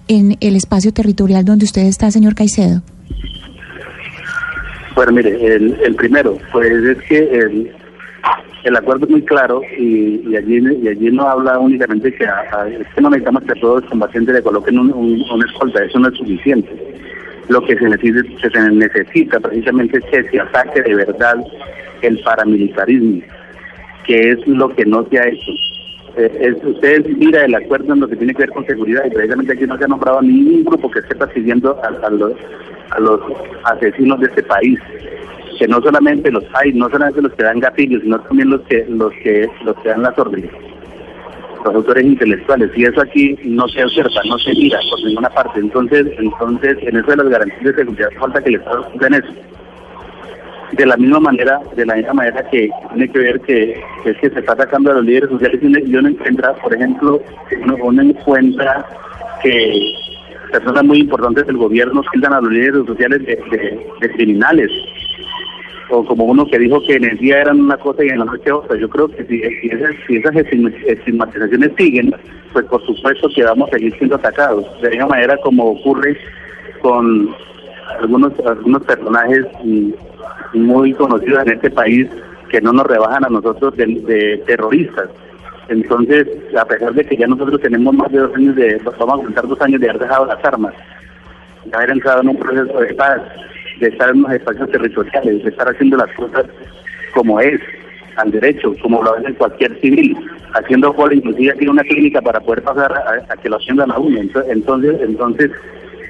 en 0.08 0.36
el 0.40 0.56
espacio 0.56 0.92
territorial 0.92 1.44
donde 1.44 1.64
usted 1.64 1.82
está, 1.82 2.10
señor 2.10 2.34
Caicedo? 2.34 2.82
Bueno, 4.94 5.12
mire, 5.12 5.54
el, 5.54 5.72
primero, 5.96 6.38
pues 6.52 6.70
es 6.70 6.98
que 7.08 7.18
el, 7.18 7.70
acuerdo 8.76 9.06
es 9.06 9.10
muy 9.10 9.22
claro 9.22 9.62
y, 9.78 10.20
allí 10.36 10.60
y 10.82 10.88
allí 10.88 11.10
no 11.10 11.26
habla 11.26 11.58
únicamente 11.58 12.14
que, 12.14 12.26
a, 12.26 12.42
a- 12.52 12.68
es 12.68 12.86
que 12.94 13.00
no 13.00 13.08
necesitamos 13.08 13.42
que 13.44 13.52
a 13.52 13.60
todos 13.60 13.80
los 13.80 13.90
combatientes 13.90 14.34
le 14.34 14.42
coloquen 14.42 14.78
un, 14.78 14.92
un- 14.92 15.24
escolta, 15.48 15.82
eso 15.82 15.98
no 15.98 16.08
es 16.08 16.14
suficiente. 16.18 16.70
Lo 17.48 17.64
que 17.64 17.76
se 17.76 17.88
necesita, 17.88 18.50
se 18.50 18.70
necesita 18.70 19.40
precisamente 19.40 19.98
es 19.98 20.04
que 20.04 20.30
se 20.30 20.40
ataque 20.40 20.82
de 20.82 20.94
verdad 20.94 21.36
el 22.02 22.18
paramilitarismo, 22.20 23.22
que 24.06 24.30
es 24.30 24.46
lo 24.46 24.68
que 24.76 24.84
no 24.84 25.06
se 25.08 25.18
ha 25.18 25.26
hecho. 25.28 25.52
Eh, 26.16 26.38
es, 26.40 26.64
ustedes 26.64 27.08
mira 27.16 27.44
el 27.44 27.54
acuerdo 27.54 27.94
en 27.94 28.00
lo 28.00 28.08
que 28.08 28.16
tiene 28.16 28.34
que 28.34 28.42
ver 28.42 28.50
con 28.50 28.66
seguridad 28.66 29.04
y 29.06 29.10
precisamente 29.10 29.54
aquí 29.54 29.64
no 29.64 29.78
se 29.78 29.84
ha 29.84 29.88
nombrado 29.88 30.18
a 30.18 30.22
ningún 30.22 30.64
grupo 30.64 30.90
que 30.90 30.98
esté 30.98 31.14
persiguiendo 31.14 31.80
a, 31.82 32.10
los, 32.10 32.32
a 32.90 33.00
los 33.00 33.20
asesinos 33.64 34.20
de 34.20 34.26
este 34.26 34.42
país 34.42 34.78
que 35.58 35.68
no 35.68 35.80
solamente 35.80 36.30
los 36.30 36.44
hay, 36.54 36.72
no 36.72 36.90
solamente 36.90 37.22
los 37.22 37.32
que 37.32 37.44
dan 37.44 37.60
gatillos, 37.60 38.02
sino 38.02 38.20
también 38.20 38.50
los 38.50 38.60
que 38.62 38.84
los 38.88 39.12
que 39.22 39.48
los 39.64 39.76
que 39.78 39.88
dan 39.88 40.02
las 40.02 40.18
órdenes, 40.18 40.50
los 41.64 41.74
autores 41.74 42.04
intelectuales. 42.04 42.70
Y 42.74 42.84
eso 42.84 43.00
aquí 43.00 43.38
no 43.44 43.68
se 43.68 43.84
observa, 43.84 44.22
no 44.26 44.38
se 44.38 44.52
mira 44.52 44.80
por 44.90 45.02
ninguna 45.04 45.30
parte. 45.30 45.60
Entonces, 45.60 46.06
entonces 46.18 46.76
en 46.82 46.96
eso 46.96 47.10
de 47.10 47.16
las 47.16 47.28
garantías 47.28 47.62
de 47.62 47.74
seguridad 47.74 48.08
falta 48.18 48.42
que 48.42 48.50
el 48.50 48.56
Estado 48.56 48.84
cumpla 48.90 49.06
en 49.06 49.14
eso. 49.14 49.32
De 50.72 50.86
la 50.86 50.96
misma 50.96 51.20
manera, 51.20 51.60
de 51.76 51.84
la 51.84 51.96
misma 51.96 52.14
manera 52.14 52.48
que 52.50 52.70
tiene 52.90 53.08
que 53.08 53.18
ver 53.18 53.40
que, 53.42 53.72
es 54.06 54.16
que 54.18 54.30
se 54.30 54.38
está 54.40 54.52
atacando 54.52 54.90
a 54.90 54.94
los 54.94 55.04
líderes 55.04 55.28
sociales 55.28 55.60
y 55.62 55.94
uno, 55.96 56.08
encuentra, 56.08 56.54
por 56.54 56.74
ejemplo, 56.74 57.20
uno, 57.82 58.02
encuentra 58.02 58.86
que 59.42 59.92
personas 60.50 60.84
muy 60.84 61.00
importantes 61.00 61.46
del 61.46 61.58
gobierno 61.58 62.02
tildan 62.12 62.32
a 62.32 62.40
los 62.40 62.50
líderes 62.50 62.86
sociales 62.86 63.22
de, 63.24 64.10
criminales 64.14 64.70
o 65.90 66.04
como 66.06 66.24
uno 66.24 66.46
que 66.46 66.58
dijo 66.58 66.80
que 66.86 66.94
en 66.94 67.04
el 67.04 67.18
día 67.18 67.42
eran 67.42 67.60
una 67.60 67.76
cosa 67.76 68.02
y 68.02 68.08
en 68.08 68.20
la 68.20 68.24
noche 68.24 68.50
otra. 68.50 68.78
Yo 68.78 68.88
creo 68.88 69.08
que 69.08 69.26
si, 69.26 69.42
esas, 69.68 69.94
si 70.06 70.16
esas 70.16 70.34
estigma- 70.34 70.72
estigmatizaciones 70.86 71.70
siguen, 71.76 72.14
pues 72.54 72.64
por 72.64 72.82
supuesto 72.86 73.28
que 73.34 73.44
vamos 73.44 73.68
a 73.68 73.76
seguir 73.76 73.94
siendo 73.98 74.16
atacados. 74.16 74.64
De 74.80 74.84
la 74.84 74.90
misma 74.90 75.06
manera 75.08 75.36
como 75.38 75.72
ocurre 75.72 76.16
con 76.80 77.34
algunos 78.00 78.32
algunos 78.46 78.82
personajes 78.84 79.46
muy 80.54 80.92
conocidos 80.94 81.46
en 81.46 81.52
este 81.54 81.70
país 81.70 82.08
que 82.50 82.60
no 82.60 82.72
nos 82.72 82.86
rebajan 82.86 83.24
a 83.24 83.28
nosotros 83.28 83.74
de, 83.76 83.86
de 83.86 84.42
terroristas. 84.46 85.08
Entonces, 85.68 86.26
a 86.58 86.64
pesar 86.66 86.92
de 86.92 87.04
que 87.04 87.16
ya 87.16 87.26
nosotros 87.26 87.60
tenemos 87.60 87.94
más 87.94 88.10
de 88.12 88.18
dos 88.18 88.34
años 88.36 88.54
de, 88.56 88.80
vamos 88.98 89.20
a 89.20 89.24
contar 89.24 89.46
dos 89.48 89.60
años 89.62 89.80
de 89.80 89.88
haber 89.88 90.02
dejado 90.02 90.26
las 90.26 90.44
armas, 90.44 90.74
de 91.64 91.76
haber 91.76 91.90
entrado 91.90 92.20
en 92.20 92.28
un 92.28 92.36
proceso 92.36 92.78
de 92.80 92.94
paz, 92.94 93.20
de 93.80 93.88
estar 93.88 94.10
en 94.10 94.22
los 94.22 94.32
espacios 94.32 94.70
territoriales, 94.70 95.42
de 95.44 95.48
estar 95.50 95.68
haciendo 95.68 95.96
las 95.96 96.12
cosas 96.14 96.44
como 97.14 97.40
es, 97.40 97.60
al 98.16 98.30
derecho, 98.30 98.74
como 98.82 99.02
lo 99.02 99.14
hace 99.14 99.32
cualquier 99.34 99.80
civil, 99.80 100.14
haciendo 100.52 100.92
cola, 100.92 101.14
inclusive 101.14 101.54
tiene 101.54 101.70
una 101.70 101.82
clínica 101.84 102.20
para 102.20 102.40
poder 102.40 102.62
pasar 102.62 102.92
a, 102.92 103.36
que 103.36 103.48
lo 103.48 103.56
atiendan 103.56 103.90
a 103.90 103.98
uno. 103.98 104.18
Ento- 104.20 104.44
Entonces, 104.50 104.96
entonces 105.00 105.50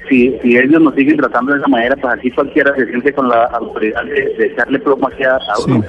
si, 0.09 0.37
si 0.41 0.57
ellos 0.57 0.81
nos 0.81 0.95
siguen 0.95 1.17
tratando 1.17 1.53
de 1.53 1.59
esa 1.59 1.67
manera, 1.67 1.95
pues 1.95 2.13
así 2.19 2.31
cualquiera 2.31 2.75
se 2.75 2.85
siente 2.87 3.13
con 3.13 3.29
la 3.29 3.45
autoridad 3.45 4.03
de, 4.05 4.33
de 4.37 4.45
echarle 4.47 4.79
plomo 4.79 5.07
hacia 5.07 5.35
a 5.35 5.39
uno. 5.65 5.83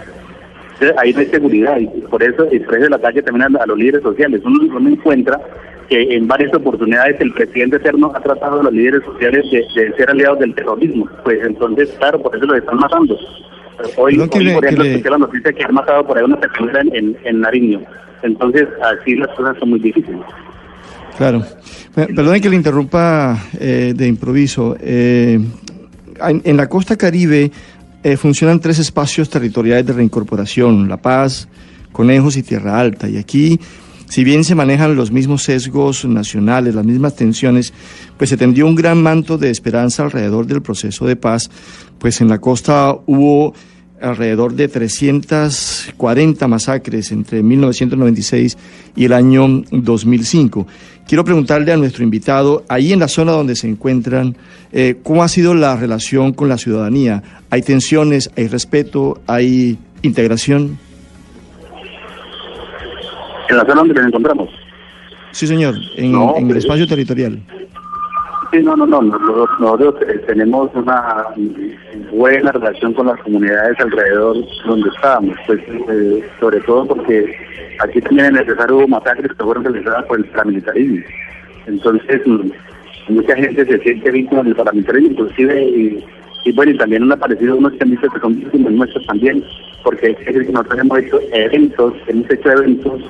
Entonces, 0.75 0.97
ahí 0.99 1.13
no 1.13 1.21
hay 1.21 1.27
seguridad 1.27 1.79
y 1.79 1.87
por 2.03 2.23
eso, 2.23 2.45
eso 2.51 2.75
el 2.75 2.93
ataque 2.93 3.23
también 3.23 3.57
a, 3.57 3.63
a 3.63 3.67
los 3.67 3.79
líderes 3.79 4.03
sociales. 4.03 4.41
Uno, 4.45 4.77
uno 4.77 4.89
encuentra 4.91 5.41
que 5.89 6.17
en 6.17 6.27
varias 6.27 6.53
oportunidades 6.55 7.21
el 7.21 7.33
presidente 7.33 7.77
Eterno 7.77 8.11
ha 8.15 8.21
tratado 8.21 8.61
a 8.61 8.63
los 8.65 8.73
líderes 8.73 9.03
sociales 9.05 9.45
de, 9.53 9.65
de 9.81 9.93
ser 9.97 10.11
aliados 10.11 10.39
del 10.41 10.55
terrorismo. 10.55 11.09
Pues 11.23 11.39
entonces, 11.45 11.91
claro, 11.99 12.21
por 12.21 12.35
eso 12.37 12.45
los 12.47 12.57
están 12.59 12.79
matando. 12.79 13.17
Hoy, 13.97 14.17
hoy, 14.39 14.45
le- 14.45 14.55
por 14.55 14.65
ejemplo, 14.65 14.85
le- 14.85 15.11
la 15.11 15.19
noticia 15.19 15.53
que 15.53 15.65
han 15.65 15.75
matado 15.75 16.07
por 16.07 16.17
ahí 16.19 16.25
una 16.25 16.41
persona 16.41 16.81
en, 16.81 16.95
en, 16.95 17.17
en 17.25 17.41
Nariño. 17.41 17.81
Entonces, 18.23 18.67
así 18.83 19.15
las 19.17 19.29
cosas 19.37 19.57
son 19.59 19.71
muy 19.71 19.79
difíciles. 19.81 20.21
Claro. 21.17 21.45
Perdone 21.95 22.41
que 22.41 22.51
le 22.51 22.57
interrumpa 22.57 23.39
eh, 23.59 23.95
de 23.97 24.09
improviso. 24.09 24.77
Eh, 24.81 25.39
en, 26.21 26.43
en 26.45 26.57
la 26.57 26.69
costa 26.69 26.97
caribe 26.97 27.51
eh, 28.03 28.17
funcionan 28.17 28.61
tres 28.61 28.79
espacios 28.79 29.31
territoriales 29.31 29.87
de 29.87 29.93
reincorporación, 29.93 30.89
La 30.89 30.99
Paz, 30.99 31.49
Conejos 31.93 32.37
y 32.37 32.43
Tierra 32.43 32.79
Alta. 32.79 33.09
Y 33.09 33.17
aquí, 33.17 33.59
si 34.09 34.25
bien 34.25 34.45
se 34.45 34.55
manejan 34.55 34.97
los 34.97 35.11
mismos 35.11 35.45
sesgos 35.45 36.05
nacionales, 36.05 36.75
las 36.75 36.85
mismas 36.85 37.17
tensiones, 37.17 37.73
pues 38.19 38.29
se 38.29 38.37
tendió 38.37 38.67
un 38.67 38.75
gran 38.75 39.03
manto 39.03 39.39
de 39.39 39.51
esperanza 39.51 40.03
alrededor 40.03 40.47
del 40.47 40.61
proceso 40.61 41.07
de 41.07 41.17
paz, 41.17 41.51
pues 41.99 42.21
en 42.21 42.29
la 42.29 42.41
costa 42.41 42.95
hubo 43.07 43.55
alrededor 44.05 44.55
de 44.55 44.69
340 44.69 46.47
masacres 46.49 47.11
entre 47.11 47.43
1996 47.43 48.57
y 48.95 49.05
el 49.05 49.13
año 49.13 49.63
2005. 49.71 50.67
Quiero 51.07 51.25
preguntarle 51.25 51.73
a 51.73 51.77
nuestro 51.77 52.05
invitado, 52.05 52.65
ahí 52.69 52.93
en 52.93 53.01
la 53.01 53.09
zona 53.09 53.33
donde 53.33 53.57
se 53.57 53.69
encuentran, 53.69 54.37
eh, 54.73 54.97
¿cómo 55.03 55.23
ha 55.23 55.29
sido 55.29 55.55
la 55.55 55.77
relación 55.77 56.33
con 56.33 56.49
la 56.49 56.59
ciudadanía? 56.59 57.23
¿Hay 57.51 57.63
tensiones, 57.63 58.31
hay 58.37 58.49
respeto, 58.49 59.21
hay 59.27 59.79
integración? 60.03 60.79
En 63.49 63.57
la 63.57 63.63
zona 63.65 63.75
donde 63.77 63.95
nos 63.95 64.07
encontramos. 64.07 64.49
Sí, 65.33 65.47
señor, 65.47 65.75
en, 65.97 66.13
No, 66.13 66.35
en 66.37 66.51
el 66.51 66.57
espacio 66.57 66.87
territorial. 66.87 67.43
Sí, 68.55 68.63
no, 68.63 68.77
no, 68.77 68.87
no. 68.87 69.03
Nosotros, 69.03 69.51
nosotros, 69.59 69.97
eh, 70.03 70.17
tenemos 70.29 70.71
una 70.75 71.25
buena 72.13 72.53
relación 72.53 72.95
con 72.95 73.09
las 73.09 73.21
comunidades 73.23 73.81
alrededor 73.81 74.37
donde 74.65 74.91
estábamos, 74.91 75.37
pues 75.45 75.59
eh, 75.69 76.25
sobre 76.39 76.61
todo 76.61 76.87
porque 76.87 77.37
aquí 77.81 78.01
también 78.01 78.29
en 78.29 78.37
el 78.37 78.47
Cesar 78.47 78.71
hubo 78.71 78.87
masacres 78.87 79.33
que 79.33 79.43
fueron 79.43 79.65
realizadas 79.65 80.05
por 80.05 80.19
el 80.21 80.27
paramilitarismo. 80.27 81.05
Entonces, 81.67 82.23
mm, 82.25 82.51
mucha 83.09 83.35
gente 83.35 83.67
se 83.67 83.79
siente 83.81 84.11
víctima 84.13 84.45
del 84.45 84.55
paramilitarismo, 84.55 85.11
inclusive, 85.11 85.65
y, 85.65 86.05
y 86.45 86.53
bueno, 86.53 86.71
y 86.71 86.79
también 86.79 87.03
han 87.03 87.13
aparecido 87.13 87.57
unos 87.57 87.73
dicho 87.73 88.09
que 88.09 88.21
son 88.21 88.39
víctimas 88.39 88.73
nuestros 88.73 89.05
también, 89.07 89.43
porque 89.83 90.17
es 90.27 90.51
nosotros 90.53 90.79
hemos 90.79 90.99
hecho 91.01 91.19
eventos, 91.33 91.95
hemos 92.07 92.31
hecho 92.31 92.53
eventos 92.53 93.03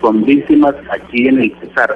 con 0.00 0.24
víctimas 0.24 0.74
aquí 0.90 1.28
en 1.28 1.40
el 1.40 1.54
Cesar 1.60 1.94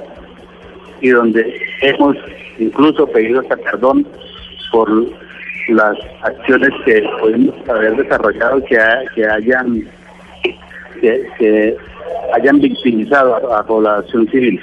y 1.00 1.08
donde 1.08 1.59
hemos 1.82 2.16
incluso 2.58 3.06
pedido 3.08 3.40
hasta 3.40 3.56
perdón 3.56 4.06
por 4.72 4.88
las 5.68 5.96
acciones 6.22 6.70
que 6.84 7.02
podemos 7.20 7.54
haber 7.68 7.96
desarrollado 7.96 8.64
que, 8.64 8.78
ha- 8.78 9.02
que 9.14 9.26
hayan 9.26 9.84
que 11.38 11.76
hayan 12.34 12.60
victimizado 12.60 13.36
a 13.52 13.56
la 13.58 13.62
población 13.66 14.28
civil. 14.28 14.60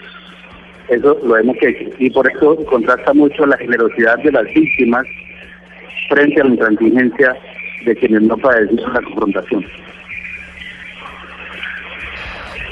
Eso 0.89 1.17
lo 1.23 1.37
hemos 1.37 1.55
hecho 1.61 1.89
y 1.99 2.09
por 2.09 2.29
eso 2.31 2.55
contrasta 2.65 3.13
mucho 3.13 3.45
la 3.45 3.57
generosidad 3.57 4.17
de 4.19 4.31
las 4.31 4.45
víctimas 4.53 5.05
frente 6.09 6.39
a 6.39 6.43
la 6.45 6.49
intransigencia 6.51 7.35
de 7.85 7.95
quienes 7.95 8.21
no 8.23 8.37
padecieron 8.37 8.93
la 8.93 9.01
confrontación. 9.01 9.65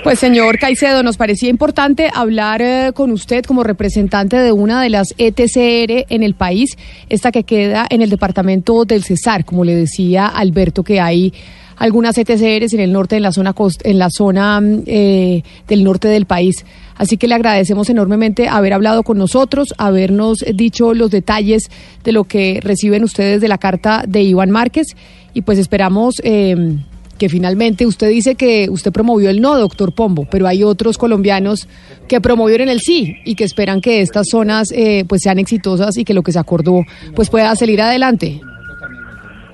Pues 0.06 0.20
señor 0.20 0.60
Caicedo, 0.60 1.02
nos 1.02 1.18
parecía 1.18 1.50
importante 1.50 2.12
hablar 2.14 2.62
eh, 2.62 2.92
con 2.94 3.10
usted 3.10 3.44
como 3.44 3.64
representante 3.64 4.38
de 4.38 4.52
una 4.52 4.80
de 4.84 4.92
las 4.92 5.08
ETCR 5.18 6.06
en 6.14 6.22
el 6.22 6.36
país, 6.36 6.78
esta 7.10 7.32
que 7.32 7.42
queda 7.42 7.88
en 7.90 8.04
el 8.04 8.12
departamento 8.12 8.86
del 8.86 9.04
Cesar, 9.04 9.46
como 9.46 9.64
le 9.66 9.74
decía 9.74 10.28
Alberto, 10.28 10.84
que 10.84 11.02
hay 11.02 11.34
algunas 11.78 12.16
ETCRs 12.20 12.74
en 12.74 12.82
el 12.82 12.94
norte, 12.94 13.16
en 13.18 13.24
la 13.24 13.32
zona 13.32 13.56
cost- 13.56 13.82
en 13.84 13.98
la 13.98 14.12
zona 14.12 14.62
mm, 14.62 14.84
eh, 14.86 15.42
del 15.68 15.84
norte 15.84 16.08
del 16.08 16.28
país. 16.28 16.64
Así 16.98 17.18
que 17.18 17.28
le 17.28 17.34
agradecemos 17.34 17.90
enormemente 17.90 18.48
haber 18.48 18.74
hablado 18.74 19.02
con 19.02 19.18
nosotros, 19.18 19.74
habernos 19.80 20.46
dicho 20.54 20.94
los 20.94 21.10
detalles 21.10 21.64
de 22.04 22.12
lo 22.12 22.26
que 22.26 22.60
reciben 22.62 23.04
ustedes 23.04 23.42
de 23.42 23.48
la 23.48 23.58
carta 23.58 24.04
de 24.08 24.22
Iván 24.22 24.52
Márquez 24.52 24.86
y 25.34 25.42
pues 25.42 25.58
esperamos 25.58 26.22
eh, 26.24 26.78
que 27.18 27.30
finalmente 27.30 27.86
usted 27.86 28.10
dice 28.10 28.36
que 28.36 28.68
usted 28.70 28.92
promovió 28.92 29.30
el 29.30 29.42
no, 29.42 29.58
doctor 29.58 29.94
Pombo, 29.94 30.28
pero 30.30 30.48
hay 30.48 30.64
otros 30.64 30.98
colombianos 30.98 31.68
que 32.08 32.22
promovieron 32.22 32.70
el 32.70 32.80
sí 32.80 33.18
y 33.26 33.36
que 33.36 33.44
esperan 33.44 33.82
que 33.82 34.02
estas 34.02 34.28
zonas 34.30 34.72
eh, 34.72 35.06
pues 35.08 35.22
sean 35.22 35.40
exitosas 35.40 35.98
y 35.98 36.04
que 36.04 36.14
lo 36.14 36.24
que 36.24 36.32
se 36.32 36.40
acordó 36.40 36.82
pues 37.16 37.30
pueda 37.30 37.56
salir 37.56 37.82
adelante. 37.82 38.42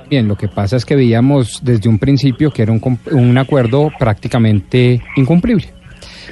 Bien, 0.10 0.28
lo 0.28 0.36
que 0.36 0.50
pasa 0.50 0.76
es 0.76 0.84
que 0.84 0.95
veíamos 0.95 1.62
desde 1.63 1.88
un 1.88 1.97
principio 1.97 2.52
que 2.52 2.63
era 2.63 2.74
un, 2.74 3.00
un 3.12 3.38
acuerdo 3.38 3.89
prácticamente 3.97 5.02
incumplible. 5.15 5.69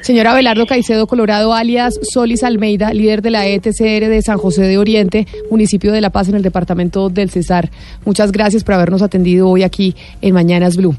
Señora 0.02 0.32
Abelardo 0.32 0.66
Caicedo 0.66 1.08
Colorado, 1.08 1.54
alias 1.54 2.00
Solis 2.02 2.44
Almeida, 2.44 2.94
líder 2.94 3.22
de 3.22 3.32
la 3.32 3.46
ETCR 3.48 4.08
de 4.08 4.22
San 4.22 4.38
José 4.38 4.64
de 4.64 4.78
Oriente, 4.78 5.28
municipio 5.52 5.92
de 5.92 6.02
La 6.02 6.10
Paz 6.10 6.30
en 6.30 6.36
el 6.36 6.42
departamento 6.42 7.10
del 7.10 7.30
Cesar. 7.30 7.70
Muchas 8.06 8.32
gracias 8.32 8.64
por 8.64 8.76
habernos 8.76 9.02
atendido 9.02 9.50
hoy 9.50 9.64
aquí 9.64 9.96
en 10.22 10.34
Mañanas 10.34 10.78
Blue. 10.78 10.96